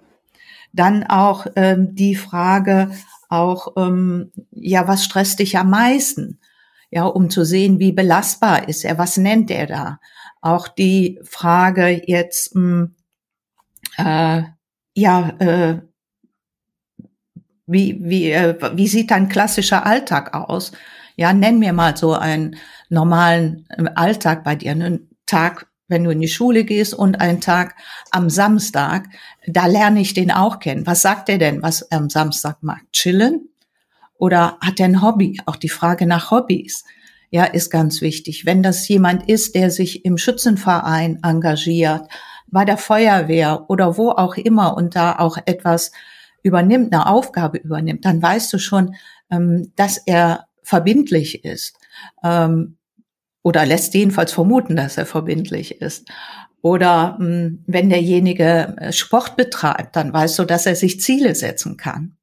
[0.72, 2.92] Dann auch ähm, die Frage,
[3.28, 6.40] auch, ähm, ja, was stresst dich am meisten?
[6.90, 10.00] Ja, um zu sehen, wie belastbar ist er, was nennt er da?
[10.40, 12.88] Auch die Frage jetzt, mh,
[13.98, 14.44] hm, äh,
[14.94, 15.82] ja, äh,
[17.68, 20.72] wie, wie, äh, wie sieht dein klassischer Alltag aus?
[21.16, 22.58] Ja, nenn mir mal so einen
[22.90, 27.42] normalen äh, Alltag bei dir, einen Tag, wenn du in die Schule gehst und einen
[27.42, 27.76] Tag
[28.12, 29.08] am Samstag.
[29.48, 30.86] Da lerne ich den auch kennen.
[30.86, 32.82] Was sagt er denn, was er am Samstag mag?
[32.92, 33.50] Chillen?
[34.18, 35.40] Oder hat er ein Hobby?
[35.46, 36.86] Auch die Frage nach Hobbys.
[37.30, 38.46] Ja, ist ganz wichtig.
[38.46, 42.08] Wenn das jemand ist, der sich im Schützenverein engagiert,
[42.48, 45.92] bei der Feuerwehr oder wo auch immer und da auch etwas
[46.46, 48.96] übernimmt, eine Aufgabe übernimmt, dann weißt du schon,
[49.32, 51.78] ähm, dass er verbindlich ist.
[52.24, 52.78] Ähm,
[53.42, 56.08] oder lässt jedenfalls vermuten, dass er verbindlich ist.
[56.62, 61.78] Oder ähm, wenn derjenige äh, Sport betreibt, dann weißt du, dass er sich Ziele setzen
[61.78, 62.16] kann.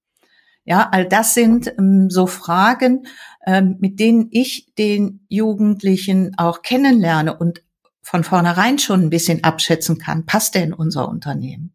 [0.64, 3.06] Ja, all das sind ähm, so Fragen,
[3.44, 7.62] ähm, mit denen ich den Jugendlichen auch kennenlerne und
[8.02, 11.74] von vornherein schon ein bisschen abschätzen kann, passt er in unser Unternehmen?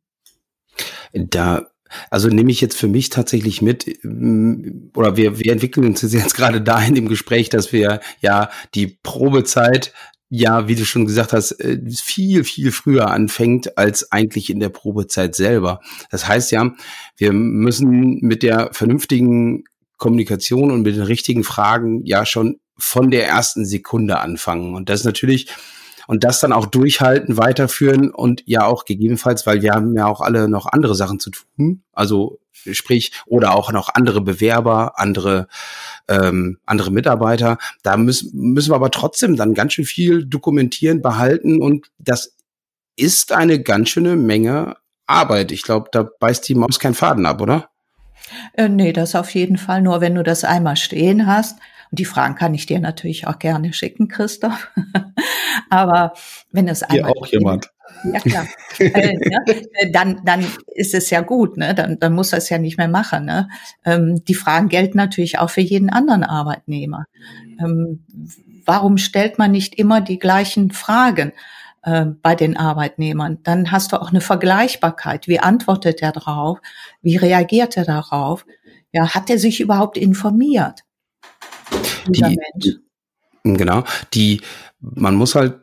[1.14, 1.68] Da
[2.10, 6.36] also nehme ich jetzt für mich tatsächlich mit, mm, oder wir, wir entwickeln uns jetzt
[6.36, 9.94] gerade dahin im Gespräch, dass wir ja die Probezeit
[10.30, 14.70] ja, wie du schon gesagt hast, äh, viel, viel früher anfängt als eigentlich in der
[14.70, 15.80] Probezeit selber.
[16.12, 16.74] Das heißt ja,
[17.16, 19.64] wir müssen mit der vernünftigen
[19.98, 24.76] Kommunikation und mit den richtigen Fragen ja schon von der ersten Sekunde anfangen.
[24.76, 25.48] Und das ist natürlich
[26.08, 30.22] und das dann auch durchhalten, weiterführen und ja auch gegebenenfalls, weil wir haben ja auch
[30.22, 35.48] alle noch andere Sachen zu tun, also sprich oder auch noch andere Bewerber, andere
[36.08, 37.58] ähm, andere Mitarbeiter.
[37.84, 42.36] Da müssen müssen wir aber trotzdem dann ganz schön viel dokumentieren, behalten und das
[42.96, 45.52] ist eine ganz schöne Menge Arbeit.
[45.52, 47.70] Ich glaube, da beißt die Maus keinen Faden ab, oder?
[48.54, 49.82] Äh, nee, das auf jeden Fall.
[49.82, 51.60] Nur wenn du das einmal stehen hast,
[51.92, 54.70] und die Fragen kann ich dir natürlich auch gerne schicken, Christoph.
[55.70, 56.14] Aber
[56.52, 57.12] wenn es einmal.
[57.12, 57.70] Hier auch jemand.
[58.04, 58.48] Ja, klar.
[58.80, 59.92] äh, ne?
[59.92, 60.46] dann, dann
[60.76, 61.74] ist es ja gut, ne?
[61.74, 63.26] Dann, dann muss er es ja nicht mehr machen.
[63.26, 63.48] Ne?
[63.86, 67.06] Ähm, die Fragen gelten natürlich auch für jeden anderen Arbeitnehmer.
[67.60, 68.04] Ähm,
[68.66, 71.32] warum stellt man nicht immer die gleichen Fragen
[71.84, 73.40] äh, bei den Arbeitnehmern?
[73.44, 75.28] Dann hast du auch eine Vergleichbarkeit.
[75.28, 76.60] Wie antwortet er darauf?
[77.02, 78.46] Wie reagiert er darauf?
[78.92, 80.84] Ja, hat er sich überhaupt informiert?
[82.08, 82.78] Die, Mensch.
[83.44, 83.84] Genau.
[84.14, 84.42] Die,
[84.80, 85.56] man muss halt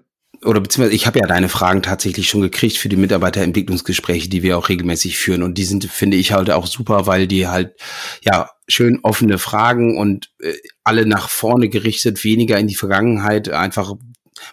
[0.44, 4.58] oder beziehungsweise ich habe ja deine Fragen tatsächlich schon gekriegt für die Mitarbeiterentwicklungsgespräche, die wir
[4.58, 5.42] auch regelmäßig führen.
[5.42, 7.74] Und die sind, finde ich, halt auch super, weil die halt
[8.22, 10.52] ja schön offene Fragen und äh,
[10.84, 13.48] alle nach vorne gerichtet, weniger in die Vergangenheit.
[13.48, 13.94] Einfach,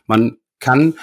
[0.07, 0.95] man kann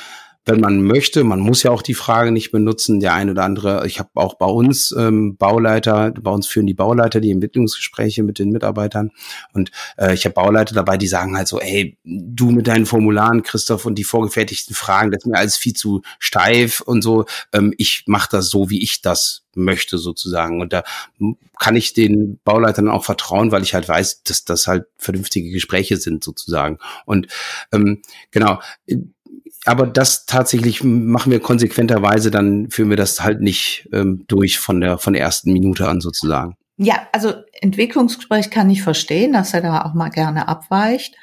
[0.48, 1.24] wenn man möchte.
[1.24, 3.00] Man muss ja auch die Frage nicht benutzen.
[3.00, 6.74] Der eine oder andere, ich habe auch bei uns ähm, Bauleiter, bei uns führen die
[6.74, 9.10] Bauleiter die Entwicklungsgespräche mit den Mitarbeitern
[9.52, 13.42] und äh, ich habe Bauleiter dabei, die sagen halt so, hey, du mit deinen Formularen,
[13.42, 17.26] Christoph, und die vorgefertigten Fragen, das ist mir alles viel zu steif und so.
[17.52, 20.60] Ähm, ich mache das so, wie ich das möchte sozusagen.
[20.60, 20.84] Und da
[21.58, 25.96] kann ich den Bauleitern auch vertrauen, weil ich halt weiß, dass das halt vernünftige Gespräche
[25.96, 26.78] sind sozusagen.
[27.04, 27.26] Und
[27.72, 28.60] ähm, genau,
[29.64, 34.80] aber das tatsächlich machen wir konsequenterweise, dann führen wir das halt nicht ähm, durch von
[34.80, 36.56] der, von der ersten Minute an sozusagen.
[36.76, 41.16] Ja, also Entwicklungsgespräch kann ich verstehen, dass er da auch mal gerne abweicht.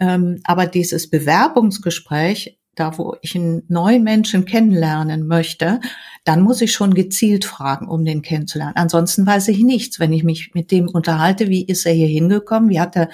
[0.00, 5.80] Ähm, aber dieses Bewerbungsgespräch, da wo ich einen neuen Menschen kennenlernen möchte,
[6.24, 8.76] dann muss ich schon gezielt fragen, um den kennenzulernen.
[8.76, 10.00] Ansonsten weiß ich nichts.
[10.00, 13.10] Wenn ich mich mit dem unterhalte, wie ist er hier hingekommen, wie hat er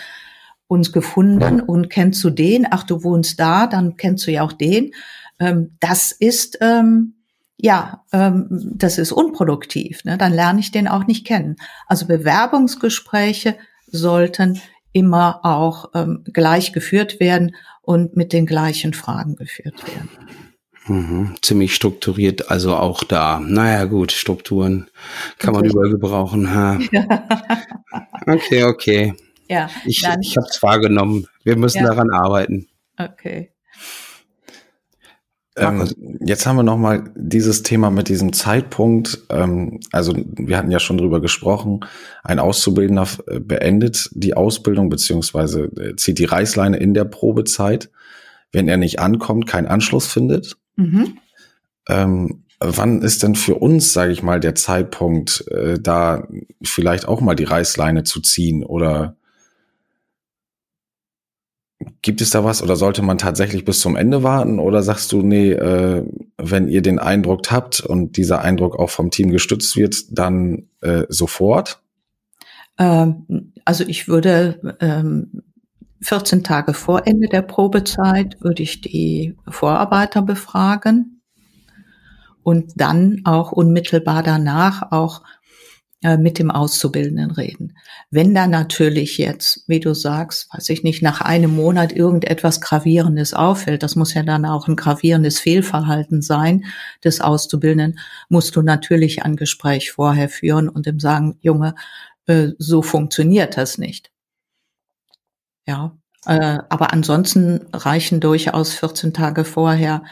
[0.69, 2.67] uns gefunden und kennst du den?
[2.71, 4.93] Ach, du wohnst da, dann kennst du ja auch den.
[5.41, 7.15] Ähm, das ist ähm,
[7.61, 10.05] ja, ähm, das ist unproduktiv.
[10.05, 10.17] Ne?
[10.17, 11.57] Dann lerne ich den auch nicht kennen.
[11.89, 14.61] Also Bewerbungsgespräche sollten
[14.93, 20.09] immer auch ähm, gleich geführt werden und mit den gleichen Fragen geführt werden.
[20.87, 23.41] Mhm, ziemlich strukturiert, also auch da.
[23.41, 24.89] Naja, gut, Strukturen
[25.39, 26.55] kann man überall gebrauchen.
[26.55, 26.79] Ha.
[28.27, 29.15] Okay, okay.
[29.49, 31.27] Ja, ich, ich habe es wahrgenommen.
[31.43, 31.89] Wir müssen ja.
[31.89, 32.69] daran arbeiten.
[32.99, 33.53] Okay.
[35.59, 35.89] Ähm,
[36.21, 39.19] jetzt haben wir noch mal dieses Thema mit diesem Zeitpunkt.
[39.31, 41.81] Ähm, also wir hatten ja schon drüber gesprochen.
[42.23, 47.91] Ein Auszubildender äh, beendet die Ausbildung beziehungsweise äh, zieht die Reißleine in der Probezeit,
[48.53, 50.57] wenn er nicht ankommt, keinen Anschluss findet.
[50.77, 51.19] Mhm.
[51.89, 56.29] Ähm, wann ist denn für uns, sage ich mal, der Zeitpunkt, äh, da
[56.63, 59.17] vielleicht auch mal die Reißleine zu ziehen oder
[62.03, 65.23] Gibt es da was oder sollte man tatsächlich bis zum Ende warten oder sagst du,
[65.23, 66.05] nee, äh,
[66.37, 71.05] wenn ihr den Eindruck habt und dieser Eindruck auch vom Team gestützt wird, dann äh,
[71.09, 71.81] sofort?
[72.79, 75.43] Ähm, also ich würde ähm,
[76.01, 81.21] 14 Tage vor Ende der Probezeit würde ich die Vorarbeiter befragen
[82.43, 85.23] und dann auch unmittelbar danach auch
[86.01, 87.77] mit dem Auszubildenden reden.
[88.11, 93.35] Wenn da natürlich jetzt, wie du sagst, weiß ich nicht, nach einem Monat irgendetwas Gravierendes
[93.35, 96.65] auffällt, das muss ja dann auch ein gravierendes Fehlverhalten sein
[97.03, 101.75] des Auszubildenden, musst du natürlich ein Gespräch vorher führen und ihm sagen, Junge,
[102.27, 104.13] äh, so funktioniert das nicht.
[105.67, 110.05] Ja, äh, aber ansonsten reichen durchaus 14 Tage vorher,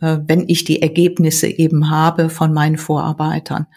[0.00, 3.68] wenn ich die Ergebnisse eben habe von meinen Vorarbeitern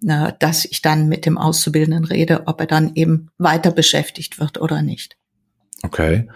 [0.00, 4.82] dass ich dann mit dem Auszubildenden rede, ob er dann eben weiter beschäftigt wird oder
[4.82, 5.16] nicht.
[5.82, 6.28] Okay.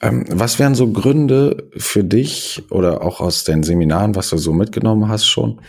[0.00, 4.52] Ähm, was wären so Gründe für dich oder auch aus den Seminaren, was du so
[4.52, 5.60] mitgenommen hast schon,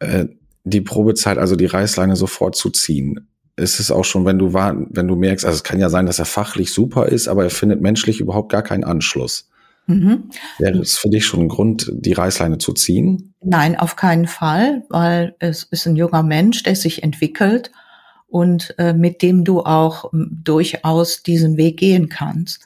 [0.00, 0.26] äh,
[0.64, 3.28] die Probezeit, also die Reißleine sofort zu ziehen?
[3.56, 6.06] Ist es auch schon, wenn du war, wenn du merkst, also es kann ja sein,
[6.06, 9.49] dass er fachlich super ist, aber er findet menschlich überhaupt gar keinen Anschluss.
[9.90, 10.30] Mhm.
[10.58, 13.34] Wäre es für dich schon ein Grund, die Reißleine zu ziehen?
[13.42, 17.72] Nein, auf keinen Fall, weil es ist ein junger Mensch, der sich entwickelt
[18.28, 22.64] und äh, mit dem du auch ähm, durchaus diesen Weg gehen kannst.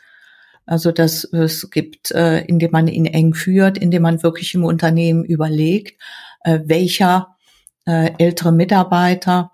[0.66, 5.24] Also dass es gibt, äh, indem man ihn eng führt, indem man wirklich im Unternehmen
[5.24, 6.00] überlegt,
[6.40, 7.36] äh, welcher
[7.86, 9.52] äh, ältere Mitarbeiter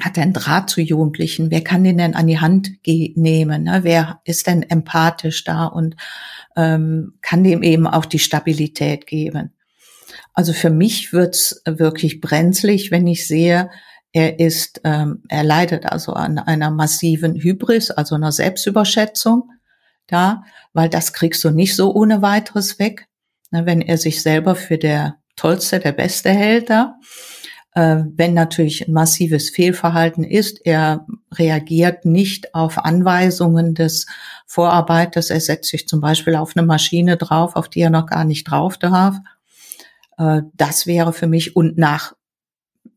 [0.00, 1.50] hat denn Draht zu Jugendlichen?
[1.50, 3.64] Wer kann den denn an die Hand nehmen?
[3.64, 3.80] Ne?
[3.82, 5.96] Wer ist denn empathisch da und
[6.56, 9.52] ähm, kann dem eben auch die Stabilität geben?
[10.32, 13.70] Also für mich wird's wirklich brenzlig, wenn ich sehe,
[14.12, 19.50] er ist, ähm, er leidet also an einer massiven Hybris, also einer Selbstüberschätzung
[20.06, 23.08] da, weil das kriegst du nicht so ohne weiteres weg,
[23.50, 26.96] ne, wenn er sich selber für der Tollste, der Beste hält da.
[27.74, 34.06] Wenn natürlich ein massives Fehlverhalten ist, er reagiert nicht auf Anweisungen des
[34.46, 38.24] Vorarbeiters, er setzt sich zum Beispiel auf eine Maschine drauf, auf die er noch gar
[38.24, 39.16] nicht drauf darf.
[40.18, 42.14] Äh, das wäre für mich und nach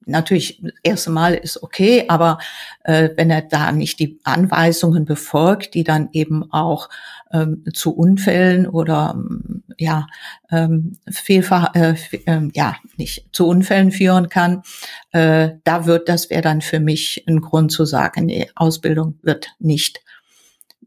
[0.07, 2.39] natürlich, das erste Mal ist okay, aber
[2.83, 6.89] äh, wenn er da nicht die Anweisungen befolgt, die dann eben auch
[7.31, 10.07] ähm, zu Unfällen oder ähm, ja
[10.51, 14.63] ähm, Fehlver äh, äh, ja nicht zu Unfällen führen kann,
[15.11, 19.49] äh, da wird das wäre dann für mich ein Grund zu sagen, nee, Ausbildung wird
[19.59, 20.01] nicht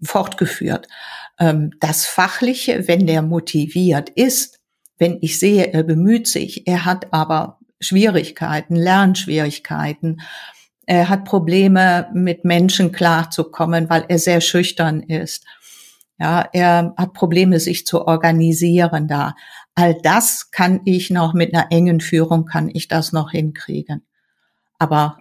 [0.03, 0.88] fortgeführt.
[1.38, 4.61] Ähm, das Fachliche, wenn der motiviert ist,
[4.98, 10.20] wenn ich sehe, er bemüht sich, er hat aber Schwierigkeiten, Lernschwierigkeiten.
[10.85, 15.44] Er hat Probleme, mit Menschen klarzukommen, weil er sehr schüchtern ist.
[16.20, 19.35] Ja, er hat Probleme, sich zu organisieren da.
[19.74, 24.02] All das kann ich noch mit einer engen Führung kann ich das noch hinkriegen.
[24.78, 25.16] Aber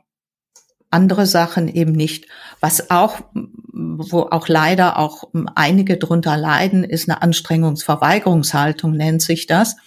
[0.89, 2.27] andere Sachen eben nicht.
[2.59, 9.77] Was auch, wo auch leider auch einige drunter leiden, ist eine Anstrengungsverweigerungshaltung, nennt sich das.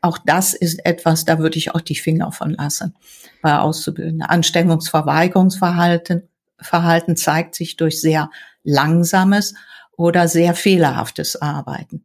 [0.00, 2.94] Auch das ist etwas, da würde ich auch die Finger von lassen
[3.42, 4.26] bei Auszubildenden.
[4.26, 6.22] Anstrengungsverweigerungsverhalten
[6.58, 8.30] Verhalten zeigt sich durch sehr
[8.62, 9.54] langsames
[9.96, 12.04] oder sehr fehlerhaftes Arbeiten.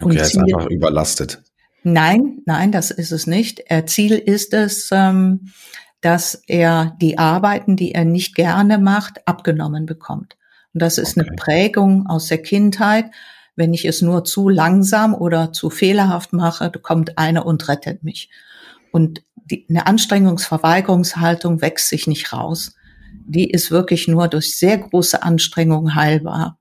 [0.00, 1.42] Okay, Und er ist einfach überlastet.
[1.82, 3.62] Nein, nein, das ist es nicht.
[3.86, 5.52] Ziel ist es, ähm,
[6.00, 10.36] dass er die Arbeiten, die er nicht gerne macht, abgenommen bekommt.
[10.72, 11.28] Und das ist okay.
[11.28, 13.06] eine Prägung aus der Kindheit.
[13.56, 18.30] Wenn ich es nur zu langsam oder zu fehlerhaft mache, kommt einer und rettet mich.
[18.90, 22.74] Und die, eine Anstrengungsverweigerungshaltung wächst sich nicht raus.
[23.26, 26.58] Die ist wirklich nur durch sehr große Anstrengung heilbar.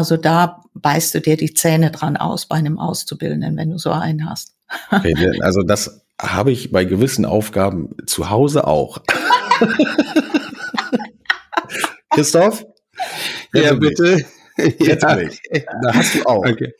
[0.00, 3.90] Also da beißt du dir die Zähne dran aus bei einem Auszubildenden, wenn du so
[3.90, 4.54] einen hast.
[4.90, 9.02] Okay, also das habe ich bei gewissen Aufgaben zu Hause auch.
[12.14, 12.64] Christoph?
[13.52, 14.24] Ja, bitte.
[14.78, 15.18] Jetzt ja.
[15.82, 16.44] Da hast du auch.
[16.46, 16.74] Okay,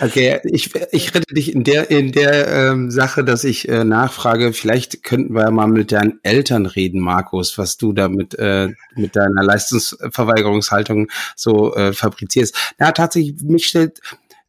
[0.00, 0.40] okay.
[0.44, 5.02] Ich, ich rette dich in der, in der ähm, Sache, dass ich äh, nachfrage, vielleicht
[5.02, 9.42] könnten wir mal mit deinen Eltern reden, Markus, was du da mit, äh, mit deiner
[9.42, 12.74] Leistungsverweigerungshaltung so äh, fabrizierst.
[12.78, 14.00] Ja, tatsächlich, mich stellt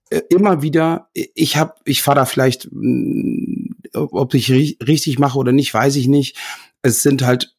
[0.09, 5.51] äh, immer wieder, ich habe, ich fahre da vielleicht, mm, ob ich richtig mache oder
[5.51, 6.37] nicht, weiß ich nicht.
[6.81, 7.56] Es sind halt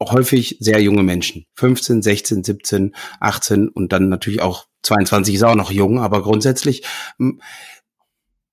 [0.00, 1.46] häufig sehr junge Menschen.
[1.54, 6.84] 15, 16, 17, 18 und dann natürlich auch 22 ist auch noch jung, aber grundsätzlich
[7.18, 7.40] mm,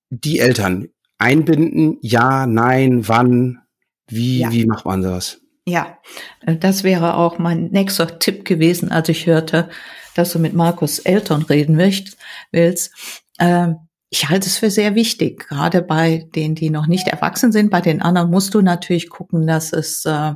[0.10, 3.60] die Eltern einbinden, ja, nein, wann,
[4.08, 4.52] wie, ja.
[4.52, 5.42] wie macht man das?
[5.68, 5.98] Ja,
[6.46, 9.70] äh, das wäre auch mein nächster Tipp gewesen, als ich hörte,
[10.16, 12.98] dass du mit Markus Eltern reden willst.
[13.40, 13.76] Ähm,
[14.10, 17.70] ich halte es für sehr wichtig, gerade bei denen, die noch nicht erwachsen sind.
[17.70, 20.34] Bei den anderen musst du natürlich gucken, dass es, äh,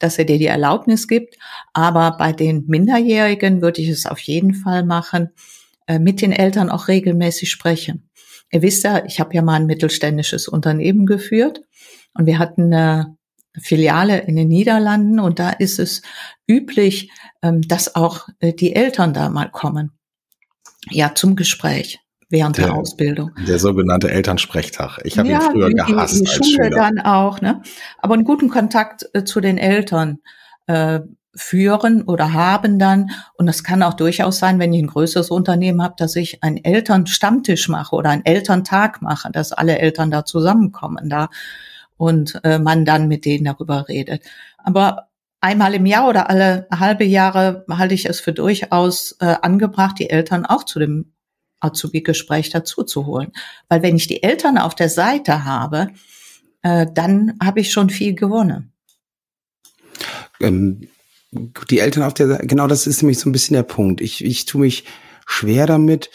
[0.00, 1.36] dass er dir die Erlaubnis gibt.
[1.72, 5.30] Aber bei den Minderjährigen würde ich es auf jeden Fall machen,
[5.86, 8.10] äh, mit den Eltern auch regelmäßig sprechen.
[8.50, 11.62] Ihr wisst ja, ich habe ja mal ein mittelständisches Unternehmen geführt
[12.14, 13.16] und wir hatten eine
[13.60, 16.02] Filiale in den Niederlanden und da ist es
[16.48, 17.10] üblich,
[17.42, 19.92] ähm, dass auch äh, die Eltern da mal kommen.
[20.90, 22.00] Ja, zum Gespräch
[22.30, 23.32] während der, der Ausbildung.
[23.46, 25.00] Der sogenannte Elternsprechtag.
[25.04, 26.70] Ich habe ja, ihn früher gehasst die, die als Schule Schüler.
[26.70, 27.60] dann auch, ne?
[27.98, 30.20] Aber einen guten Kontakt äh, zu den Eltern
[30.66, 31.00] äh,
[31.34, 33.10] führen oder haben dann.
[33.34, 36.64] Und es kann auch durchaus sein, wenn ich ein größeres Unternehmen habe, dass ich einen
[36.64, 41.28] Elternstammtisch mache oder einen Elterntag mache, dass alle Eltern da zusammenkommen da
[41.96, 44.22] und äh, man dann mit denen darüber redet.
[44.58, 45.08] Aber
[45.40, 50.10] einmal im Jahr oder alle halbe Jahre halte ich es für durchaus äh, angebracht, die
[50.10, 51.12] Eltern auch zu dem
[51.60, 53.32] Azubi-Gespräch dazu zu holen.
[53.68, 55.88] Weil wenn ich die Eltern auf der Seite habe,
[56.62, 58.72] äh, dann habe ich schon viel gewonnen.
[60.40, 60.88] Ähm,
[61.70, 64.00] die Eltern auf der Seite, genau das ist nämlich so ein bisschen der Punkt.
[64.00, 64.84] Ich, ich tue mich
[65.26, 66.10] schwer damit.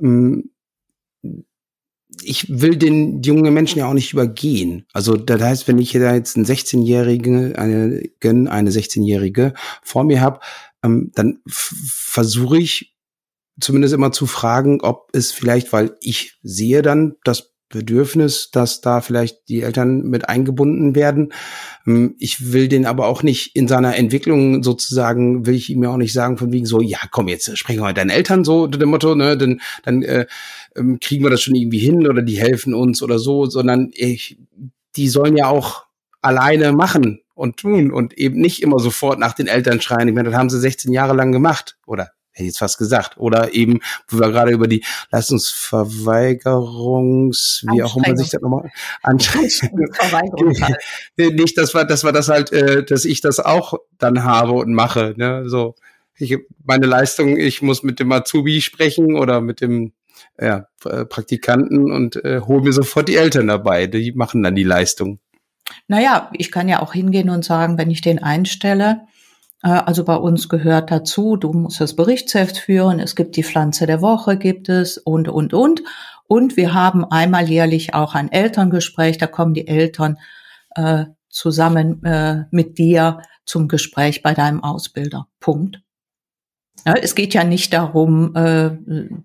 [0.00, 0.50] Ähm,
[2.22, 4.86] ich will den jungen Menschen ja auch nicht übergehen.
[4.92, 10.40] Also das heißt, wenn ich da jetzt einen 16-Jährigen, eine, eine 16-Jährige vor mir habe,
[10.82, 12.95] ähm, dann versuche ich
[13.60, 19.00] zumindest immer zu fragen, ob es vielleicht, weil ich sehe dann das Bedürfnis, dass da
[19.00, 21.32] vielleicht die Eltern mit eingebunden werden.
[21.86, 25.90] Ähm, ich will den aber auch nicht in seiner Entwicklung sozusagen, will ich ihm ja
[25.90, 28.68] auch nicht sagen von wegen so, ja komm, jetzt sprechen wir mit deinen Eltern so,
[28.68, 30.26] dem Motto, ne, dann, dann äh,
[30.76, 34.38] ähm, kriegen wir das schon irgendwie hin oder die helfen uns oder so, sondern ich,
[34.94, 35.86] die sollen ja auch
[36.22, 40.08] alleine machen und tun und eben nicht immer sofort nach den Eltern schreien.
[40.08, 43.16] Ich meine, das haben sie 16 Jahre lang gemacht oder hätte ich jetzt fast gesagt.
[43.16, 48.70] Oder eben, wo wir gerade über die Leistungsverweigerungs, wie auch immer sich das nochmal
[49.02, 49.56] Anstrengung.
[51.16, 54.74] Nicht, dass wir, dass wir das halt, äh, dass ich das auch dann habe und
[54.74, 55.14] mache.
[55.16, 55.48] Ne?
[55.48, 55.74] So,
[56.18, 59.92] ich meine Leistung, ich muss mit dem Azubi sprechen oder mit dem
[60.38, 63.86] ja, Praktikanten und äh, hole mir sofort die Eltern dabei.
[63.86, 65.20] Die machen dann die Leistung.
[65.88, 68.96] Naja, ich kann ja auch hingehen und sagen, wenn ich den einstelle, äh,
[69.72, 74.00] also bei uns gehört dazu, du musst das Berichtsheft führen, es gibt die Pflanze der
[74.00, 75.82] Woche, gibt es und, und, und.
[76.28, 80.18] Und wir haben einmal jährlich auch ein Elterngespräch, da kommen die Eltern
[80.74, 85.28] äh, zusammen äh, mit dir zum Gespräch bei deinem Ausbilder.
[85.40, 85.80] Punkt.
[86.84, 88.70] Ja, es geht ja nicht darum, äh,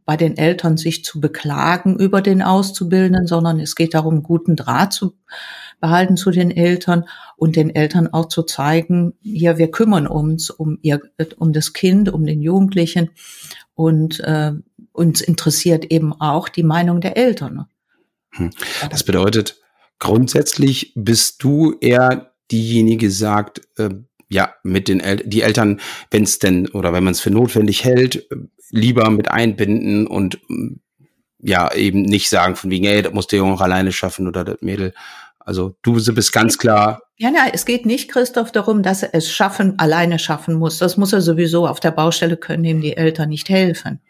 [0.06, 4.94] bei den Eltern sich zu beklagen über den Auszubildenden, sondern es geht darum, guten Draht
[4.94, 5.14] zu
[5.82, 7.06] behalten zu den Eltern
[7.36, 11.02] und den Eltern auch zu zeigen, hier, wir kümmern uns um ihr,
[11.38, 13.10] um das Kind, um den Jugendlichen
[13.74, 14.54] und äh,
[14.94, 17.66] uns interessiert eben auch die Meinung der Eltern.
[18.32, 18.52] Hm.
[18.90, 19.60] Das bedeutet,
[20.00, 23.90] grundsätzlich bist du eher diejenige, sagt, äh,
[24.30, 27.84] ja, mit den El die Eltern, wenn es denn oder wenn man es für notwendig
[27.84, 28.28] hält,
[28.70, 30.40] lieber mit einbinden und
[31.40, 34.44] ja, eben nicht sagen von wegen, ey, das muss der Junge auch alleine schaffen oder
[34.44, 34.94] das Mädel.
[35.46, 37.02] Also du bist ganz klar.
[37.18, 40.80] Ja, ja, es geht nicht, Christoph, darum, dass er es schaffen, alleine schaffen muss.
[40.80, 44.02] Das muss er sowieso auf der Baustelle können ihm die Eltern nicht helfen.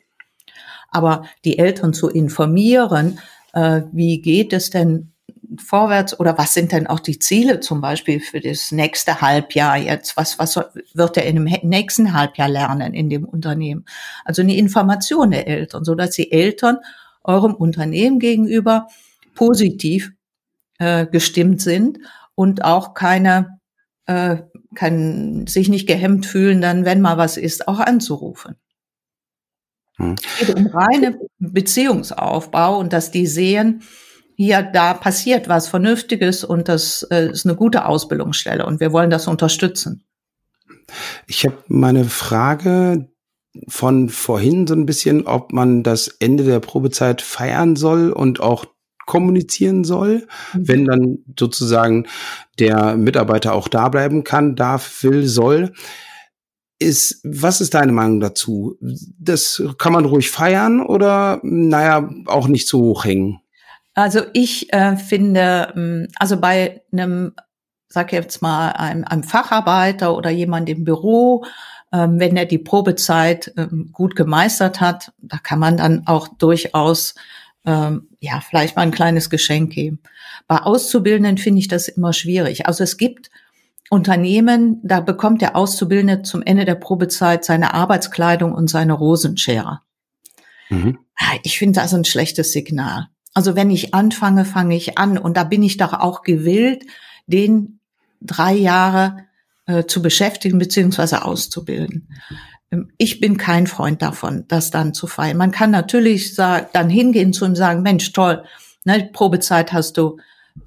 [0.89, 3.19] Aber die Eltern zu informieren,
[3.53, 5.11] äh, wie geht es denn
[5.57, 10.15] vorwärts oder was sind denn auch die Ziele zum Beispiel für das nächste Halbjahr jetzt?
[10.15, 10.59] Was, was
[10.93, 13.85] wird er in dem nächsten Halbjahr lernen in dem Unternehmen?
[14.23, 16.77] Also eine Information der Eltern, so dass die Eltern
[17.23, 18.87] eurem Unternehmen gegenüber
[19.35, 20.11] positiv
[20.81, 21.99] äh, gestimmt sind
[22.33, 23.59] und auch keine,
[24.07, 24.37] äh,
[24.73, 28.55] kann sich nicht gehemmt fühlen, dann, wenn mal was ist, auch anzurufen.
[29.97, 30.15] Hm.
[30.39, 33.83] Es geht um reine Beziehungsaufbau und dass die sehen,
[34.35, 39.11] hier, da passiert was Vernünftiges und das äh, ist eine gute Ausbildungsstelle und wir wollen
[39.11, 40.03] das unterstützen.
[41.27, 43.07] Ich habe meine Frage
[43.67, 48.65] von vorhin so ein bisschen, ob man das Ende der Probezeit feiern soll und auch
[49.11, 50.67] kommunizieren soll, mhm.
[50.69, 52.07] wenn dann sozusagen
[52.59, 55.73] der Mitarbeiter auch da bleiben kann, darf, will, soll.
[56.79, 58.77] ist, was ist deine Meinung dazu?
[59.19, 63.41] Das kann man ruhig feiern oder, naja, auch nicht zu hoch hängen?
[63.95, 67.33] Also ich äh, finde, ähm, also bei einem,
[67.89, 71.43] sag jetzt mal, einem, einem Facharbeiter oder jemand im Büro,
[71.91, 77.15] ähm, wenn er die Probezeit ähm, gut gemeistert hat, da kann man dann auch durchaus
[77.65, 79.99] ähm, ja vielleicht mal ein kleines Geschenk geben.
[80.47, 82.67] Bei Auszubildenden finde ich das immer schwierig.
[82.67, 83.29] Also es gibt
[83.89, 89.81] Unternehmen, da bekommt der Auszubildende zum Ende der Probezeit seine Arbeitskleidung und seine Rosenschere.
[90.69, 90.99] Mhm.
[91.17, 93.09] Ah, ich finde das ein schlechtes Signal.
[93.33, 95.17] Also wenn ich anfange, fange ich an.
[95.17, 96.85] Und da bin ich doch auch gewillt,
[97.25, 97.79] den
[98.21, 99.25] drei Jahre
[99.65, 102.07] äh, zu beschäftigen beziehungsweise auszubilden.
[102.97, 105.37] Ich bin kein Freund davon, das dann zu feiern.
[105.37, 108.43] Man kann natürlich sagen, dann hingehen zu ihm sagen, Mensch, toll,
[108.85, 110.17] ne, Probezeit hast du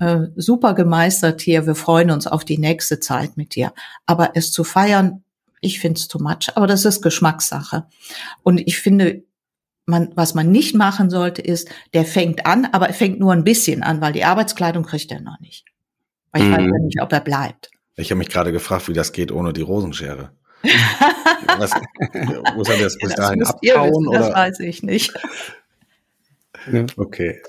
[0.01, 3.73] äh, super gemeistert hier, wir freuen uns auf die nächste Zeit mit dir.
[4.07, 5.23] Aber es zu feiern,
[5.61, 7.87] ich finde es too much, aber das ist Geschmackssache.
[8.43, 9.23] Und ich finde,
[9.87, 13.45] man, was man nicht machen sollte, ist, der fängt an, aber er fängt nur ein
[13.45, 15.65] bisschen an, weil die Arbeitskleidung kriegt er noch nicht.
[16.33, 16.53] Weil ich mhm.
[16.53, 17.71] weiß ja nicht, ob er bleibt.
[17.97, 20.33] Ich habe mich gerade gefragt, wie das geht ohne die Rosenschere.
[21.59, 21.73] Was,
[22.55, 24.07] muss er das bis ja, dahin abhauen?
[24.07, 25.13] Wissen, das weiß ich nicht.
[26.97, 27.43] Okay.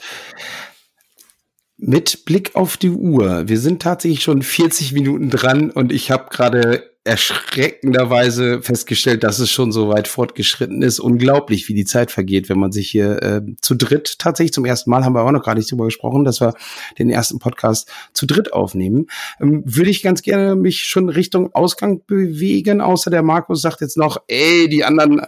[1.77, 3.47] Mit Blick auf die Uhr.
[3.47, 9.51] Wir sind tatsächlich schon 40 Minuten dran und ich habe gerade erschreckenderweise festgestellt, dass es
[9.51, 10.99] schon so weit fortgeschritten ist.
[10.99, 14.89] Unglaublich, wie die Zeit vergeht, wenn man sich hier äh, zu dritt, tatsächlich zum ersten
[14.89, 16.55] Mal haben wir auch noch gar nicht drüber gesprochen, dass wir
[16.97, 19.05] den ersten Podcast zu dritt aufnehmen.
[19.39, 23.97] Ähm, würde ich ganz gerne mich schon Richtung Ausgang bewegen, außer der Markus sagt jetzt
[23.97, 25.21] noch, ey, die anderen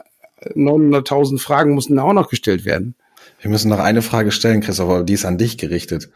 [0.56, 2.96] 900.000 Fragen mussten auch noch gestellt werden.
[3.40, 6.10] Wir müssen noch eine Frage stellen, Christopher, die ist an dich gerichtet.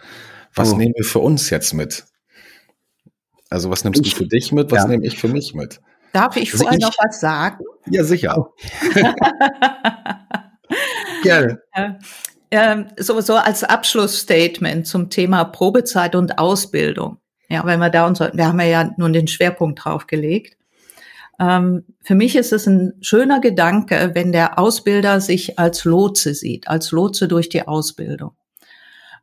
[0.55, 0.78] Was oh.
[0.78, 2.05] nehmen wir für uns jetzt mit?
[3.52, 4.72] Also was nimmst ich, du für dich mit?
[4.72, 4.88] Was ja.
[4.88, 5.80] nehme ich für mich mit?
[6.14, 7.64] Darf ich also vorher ich, noch was sagen?
[7.89, 8.49] Ja, sicher.
[11.24, 11.62] Gerne.
[12.49, 17.18] Ähm, so, so als Abschlussstatement zum Thema Probezeit und Ausbildung.
[17.49, 20.58] Ja, wenn wir da uns, wir haben ja nun den Schwerpunkt drauf gelegt.
[21.39, 26.70] Ähm, für mich ist es ein schöner Gedanke, wenn der Ausbilder sich als Lotse sieht,
[26.70, 28.32] als Lotse durch die Ausbildung.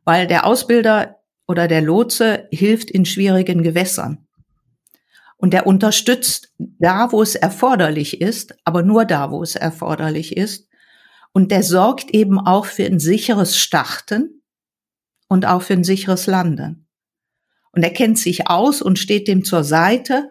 [0.05, 1.18] Weil der Ausbilder
[1.49, 4.27] oder der Lotse hilft in schwierigen Gewässern.
[5.35, 10.67] Und der unterstützt da, wo es erforderlich ist, aber nur da, wo es erforderlich ist.
[11.33, 14.43] Und der sorgt eben auch für ein sicheres Starten
[15.27, 16.87] und auch für ein sicheres Landen.
[17.71, 20.29] Und er kennt sich aus und steht dem zur Seite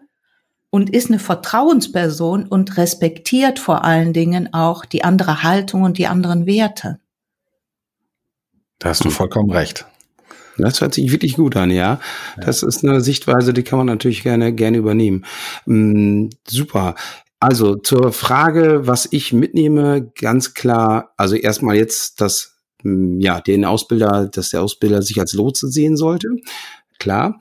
[0.70, 6.06] und ist eine Vertrauensperson und respektiert vor allen Dingen auch die andere Haltung und die
[6.06, 7.00] anderen Werte.
[8.78, 9.84] Da hast du vollkommen recht.
[10.58, 12.00] Das hört sich wirklich gut an, ja.
[12.40, 15.24] Das ist eine Sichtweise, die kann man natürlich gerne, gerne übernehmen.
[15.66, 16.94] Mhm, super.
[17.40, 23.64] Also zur Frage, was ich mitnehme, ganz klar, also erstmal jetzt, dass hm, ja, den
[23.64, 26.28] Ausbilder, dass der Ausbilder sich als Lotse sehen sollte.
[26.98, 27.38] Klar.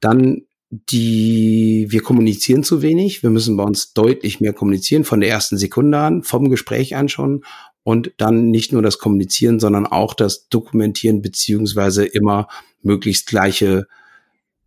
[0.00, 3.22] Dann die, wir kommunizieren zu wenig.
[3.22, 7.08] Wir müssen bei uns deutlich mehr kommunizieren, von der ersten Sekunde an, vom Gespräch an
[7.08, 7.44] schon
[7.86, 12.48] und dann nicht nur das Kommunizieren, sondern auch das Dokumentieren beziehungsweise immer
[12.82, 13.86] möglichst gleiche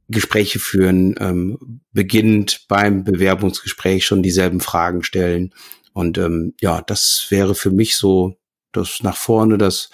[0.07, 5.53] Gespräche führen, ähm, beginnend beim Bewerbungsgespräch schon dieselben Fragen stellen.
[5.91, 8.37] Und ähm, ja, das wäre für mich so
[8.71, 9.89] das nach vorne, das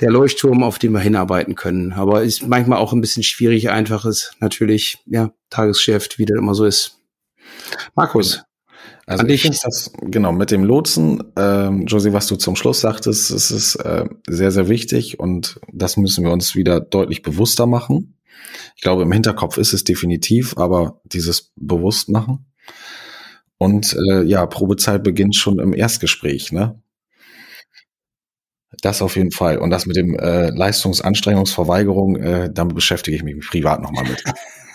[0.00, 1.92] der Leuchtturm, auf den wir hinarbeiten können.
[1.92, 6.54] Aber ist manchmal auch ein bisschen schwierig, einfach ist natürlich, ja, Tagesgeschäft, wie das immer
[6.54, 6.98] so ist.
[7.94, 8.42] Markus,
[9.06, 13.30] also ich finde das, genau, mit dem Lotsen, ähm, Josie, was du zum Schluss sagtest,
[13.30, 18.16] ist es äh, sehr, sehr wichtig und das müssen wir uns wieder deutlich bewusster machen.
[18.76, 22.46] Ich glaube, im Hinterkopf ist es definitiv, aber dieses Bewusstmachen.
[23.58, 26.80] Und äh, ja, Probezeit beginnt schon im Erstgespräch, ne?
[28.82, 29.58] Das auf jeden Fall.
[29.58, 34.24] Und das mit dem äh, Leistungsanstrengungsverweigerung, äh, damit beschäftige ich mich privat nochmal mit.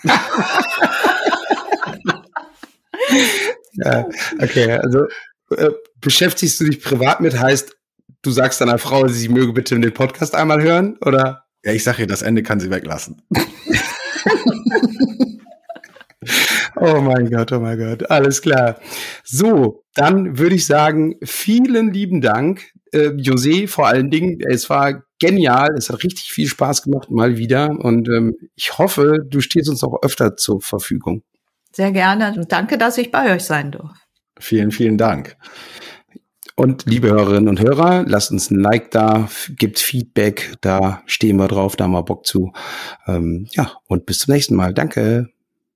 [3.78, 4.07] Ja,
[4.41, 5.05] okay, also
[5.51, 7.76] äh, beschäftigst du dich privat mit, heißt,
[8.21, 11.45] du sagst deiner Frau, sie möge bitte den Podcast einmal hören, oder?
[11.63, 13.21] Ja, ich sage ihr, das Ende kann sie weglassen.
[16.76, 18.80] oh mein Gott, oh mein Gott, alles klar.
[19.23, 24.39] So, dann würde ich sagen, vielen lieben Dank, äh, José, vor allen Dingen.
[24.47, 27.69] Es war genial, es hat richtig viel Spaß gemacht, mal wieder.
[27.69, 31.23] Und ähm, ich hoffe, du stehst uns auch öfter zur Verfügung.
[31.76, 33.99] Sehr gerne und danke, dass ich bei euch sein durfte.
[34.39, 35.36] Vielen, vielen Dank.
[36.55, 41.49] Und liebe Hörerinnen und Hörer, lasst uns ein Like da, gibt Feedback, da stehen wir
[41.49, 42.53] drauf, da haben wir Bock zu.
[43.07, 44.73] Ähm, ja, und bis zum nächsten Mal.
[44.73, 45.28] Danke.